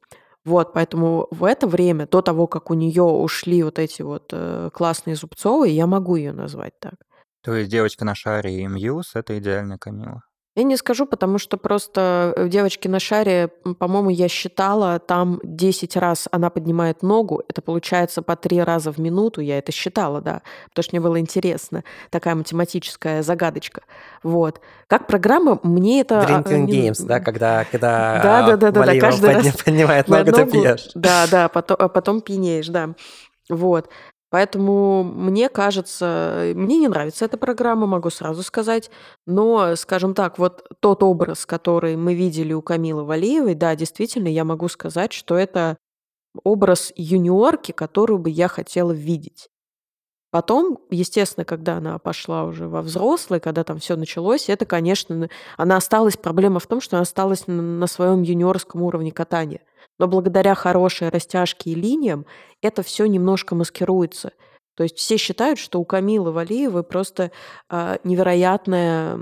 [0.45, 4.69] Вот, поэтому в это время, до того, как у нее ушли вот эти вот э,
[4.73, 6.95] классные зубцовые, я могу ее назвать так.
[7.43, 10.23] То есть девочка на шаре и Мьюз— это идеальная Камила?
[10.55, 13.49] Я не скажу, потому что просто э, девочки на шаре,
[13.79, 18.99] по-моему, я считала, там 10 раз она поднимает ногу, это получается по 3 раза в
[18.99, 23.81] минуту, я это считала, да, потому что мне было интересно, такая математическая загадочка.
[24.21, 24.61] Вот.
[24.85, 26.21] Как программа, мне это...
[26.21, 26.89] А, Drinking не...
[26.89, 29.51] Games, да, когда, когда да, да, да, да, да, каждый подня...
[29.51, 30.89] раз поднимает ногу, ногу, ты пьешь.
[30.93, 32.89] Да, да, потом, а потом пьянеешь, да.
[33.49, 33.89] Вот.
[34.33, 38.89] Поэтому мне кажется, мне не нравится эта программа, могу сразу сказать.
[39.27, 44.43] Но, скажем так, вот тот образ, который мы видели у Камилы Валиевой, да, действительно, я
[44.43, 45.77] могу сказать, что это
[46.43, 49.49] образ юниорки, которую бы я хотела видеть.
[50.31, 55.77] Потом, естественно, когда она пошла уже во взрослый, когда там все началось, это, конечно, она
[55.77, 59.61] осталась, проблема в том, что она осталась на своем юниорском уровне катания.
[59.99, 62.25] Но благодаря хорошей растяжке и линиям
[62.61, 64.31] это все немножко маскируется.
[64.75, 67.31] То есть все считают, что у Камилы Валиевой просто
[67.69, 69.19] э, невероятное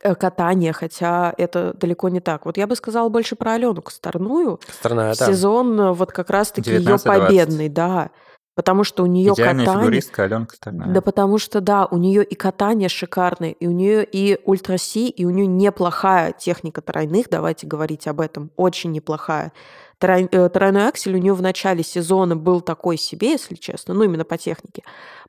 [0.00, 2.46] э, катание, хотя это далеко не так.
[2.46, 4.58] Вот я бы сказала больше про Алену Косторную.
[4.66, 5.26] Косторная, да.
[5.26, 8.10] Сезон вот как раз-таки ее победный, да.
[8.54, 9.86] Потому что у нее Идеальная катание...
[9.86, 10.88] фигуристка Аленка Стальная.
[10.88, 15.24] Да потому что, да, у нее и катание шикарное, и у нее и ультраси, и
[15.24, 19.52] у нее неплохая техника тройных, давайте говорить об этом, очень неплохая.
[19.98, 24.04] Трой, э, тройной аксель у нее в начале сезона был такой себе, если честно, ну
[24.04, 24.82] именно по технике.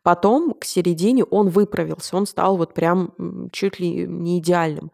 [0.03, 3.11] Потом к середине он выправился, он стал вот прям
[3.51, 4.91] чуть ли не идеальным.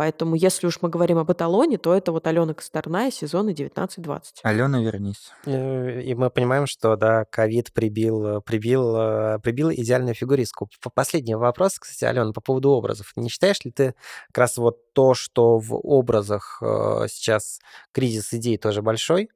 [0.00, 4.22] Поэтому, если уж мы говорим об эталоне, то это вот Алена Косторная, сезона 19-20.
[4.44, 5.30] Алена, вернись.
[5.44, 10.70] Э, и мы понимаем, что, да, ковид прибил, прибил, э, прибил идеальную фигуристку.
[10.94, 13.12] Последний вопрос, кстати, Алена, по поводу образов.
[13.14, 13.94] Не считаешь ли ты
[14.28, 17.60] как раз вот то, что в образах э, сейчас
[17.92, 19.28] кризис идей тоже большой,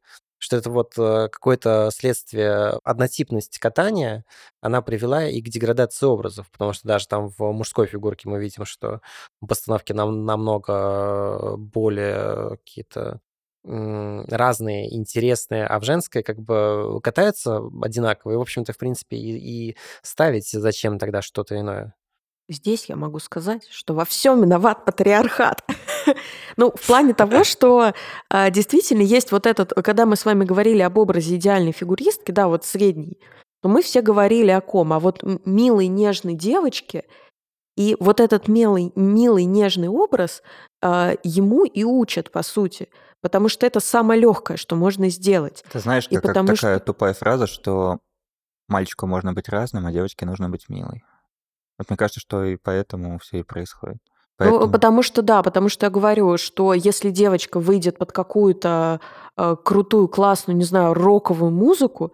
[0.45, 4.27] что это вот э, какое-то следствие однотипности катания,
[4.61, 8.67] она привела и к деградации образов, потому что даже там в мужской фигурке мы видим,
[8.67, 9.01] что
[9.41, 13.21] постановки нам намного более какие-то
[13.67, 19.71] разные, интересные, а в женской как бы катаются одинаково, и, в общем-то, в принципе, и,
[19.71, 21.95] и ставить зачем тогда что-то иное?
[22.51, 25.65] Здесь я могу сказать, что во всем виноват патриархат.
[26.57, 27.93] Ну, в плане того, что
[28.31, 32.49] а, действительно есть вот этот, когда мы с вами говорили об образе идеальной фигуристки, да,
[32.49, 33.19] вот средней,
[33.63, 34.93] то мы все говорили о ком?
[34.93, 37.05] А вот милой, нежной девочке,
[37.77, 40.43] и вот этот милый, милый, нежный образ
[40.83, 42.89] а, ему и учат, по сути.
[43.21, 45.65] Потому что это самое легкое, что можно сделать.
[45.73, 46.81] Ты знаешь, как, как такая что...
[46.81, 47.99] тупая фраза, что
[48.69, 51.03] мальчику можно быть разным, а девочке нужно быть милой.
[51.79, 53.99] Вот мне кажется, что и поэтому все и происходит.
[54.39, 54.67] Ну, Поэтому...
[54.67, 59.01] Ну, потому что да, потому что я говорю, что если девочка выйдет под какую-то
[59.37, 62.13] э, крутую, классную, не знаю, роковую музыку,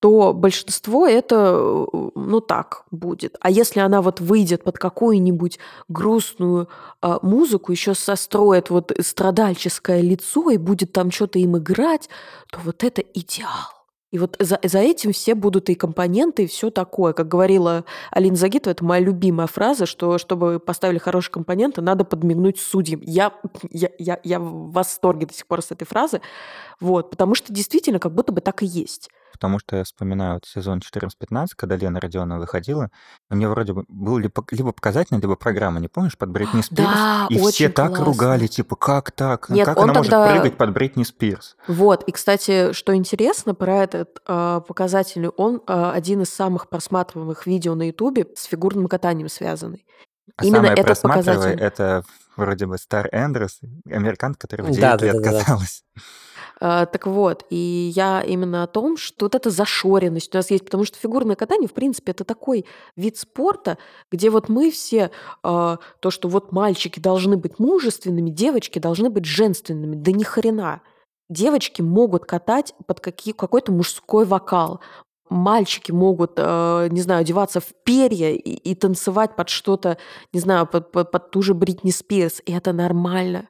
[0.00, 3.36] то большинство это, э, ну так, будет.
[3.40, 5.58] А если она вот выйдет под какую-нибудь
[5.88, 6.70] грустную
[7.02, 12.08] э, музыку, еще состроит вот страдальческое лицо и будет там что-то им играть,
[12.50, 13.79] то вот это идеал.
[14.10, 17.12] И вот за, за этим все будут и компоненты, и все такое.
[17.12, 22.58] Как говорила Алина Загитова, это моя любимая фраза, что чтобы поставили хорошие компоненты, надо подмигнуть
[22.58, 23.00] судьям.
[23.04, 23.32] Я,
[23.70, 26.20] я, я, я в восторге до сих пор с этой фразы.
[26.80, 30.44] Вот, потому что действительно как будто бы так и есть потому что я вспоминаю вот
[30.44, 32.90] сезон 14-15, когда Лена Родионова выходила,
[33.30, 36.86] у нее вроде бы был либо, либо показательная, либо программа, не помнишь, под Бритни Спирс?
[36.86, 38.04] Да, и все так классно.
[38.04, 39.48] ругали, типа, как так?
[39.48, 40.18] Нет, как она тогда...
[40.18, 41.56] может прыгать под Бритни Спирс?
[41.66, 47.46] Вот, и, кстати, что интересно про этот э, показательный, он э, один из самых просматриваемых
[47.46, 49.86] видео на Ютубе с фигурным катанием связанный.
[50.36, 51.60] А Именно самое этот показатель.
[51.60, 52.04] Это
[52.36, 55.82] вроде бы Стар Эндрес, американка, которая в 9 да, лет да, да, каталась.
[55.94, 56.02] Да.
[56.62, 60.64] А, так вот, и я именно о том, что вот эта зашоренность у нас есть,
[60.66, 63.78] потому что фигурное катание, в принципе, это такой вид спорта,
[64.12, 65.10] где вот мы все,
[65.42, 70.82] а, то, что вот мальчики должны быть мужественными, девочки должны быть женственными, да ни хрена.
[71.30, 74.80] Девочки могут катать под какие, какой-то мужской вокал,
[75.30, 79.96] мальчики могут, э, не знаю, одеваться в перья и, и танцевать под что-то,
[80.32, 83.48] не знаю, под, под, под ту же Бритни Спирс, и это нормально.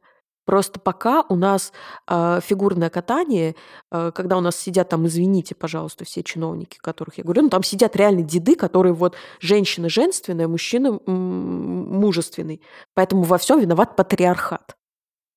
[0.50, 1.72] Просто пока у нас
[2.08, 3.54] э, фигурное катание,
[3.92, 7.62] э, когда у нас сидят там, извините, пожалуйста, все чиновники, которых я говорю, ну там
[7.62, 12.60] сидят реально деды, которые вот женщина женственная, мужчина мужественный.
[12.94, 14.76] Поэтому во всем виноват патриархат.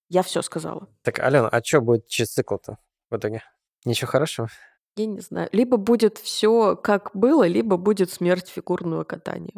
[0.09, 0.87] Я все сказала.
[1.03, 2.79] Так, Алена, а что будет через цикл-то
[3.11, 3.43] в итоге?
[3.85, 4.47] Ничего хорошего.
[4.95, 5.47] Я не знаю.
[5.51, 9.53] Либо будет все как было, либо будет смерть фигурного катания.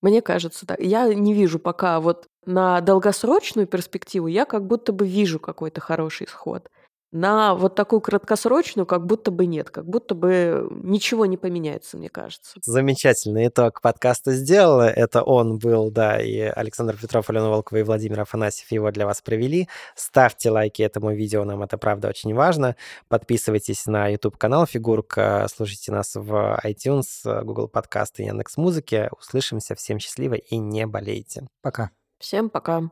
[0.00, 0.80] Мне кажется так.
[0.80, 6.26] Я не вижу пока вот на долгосрочную перспективу, я как будто бы вижу какой-то хороший
[6.26, 6.68] исход.
[7.16, 12.08] На вот такую краткосрочную как будто бы нет, как будто бы ничего не поменяется, мне
[12.08, 12.58] кажется.
[12.64, 14.88] Замечательный итог подкаста сделала.
[14.88, 19.22] Это он был, да, и Александр Петров, Алена Волкова и Владимир Афанасьев его для вас
[19.22, 19.68] провели.
[19.94, 22.74] Ставьте лайки этому видео, нам это правда очень важно.
[23.06, 29.08] Подписывайтесь на YouTube-канал Фигурка, слушайте нас в iTunes, Google Подкасты, Яндекс.Музыки.
[29.16, 29.76] Услышимся.
[29.76, 31.46] Всем счастливо и не болейте.
[31.62, 31.92] Пока.
[32.24, 32.84] Всем пока.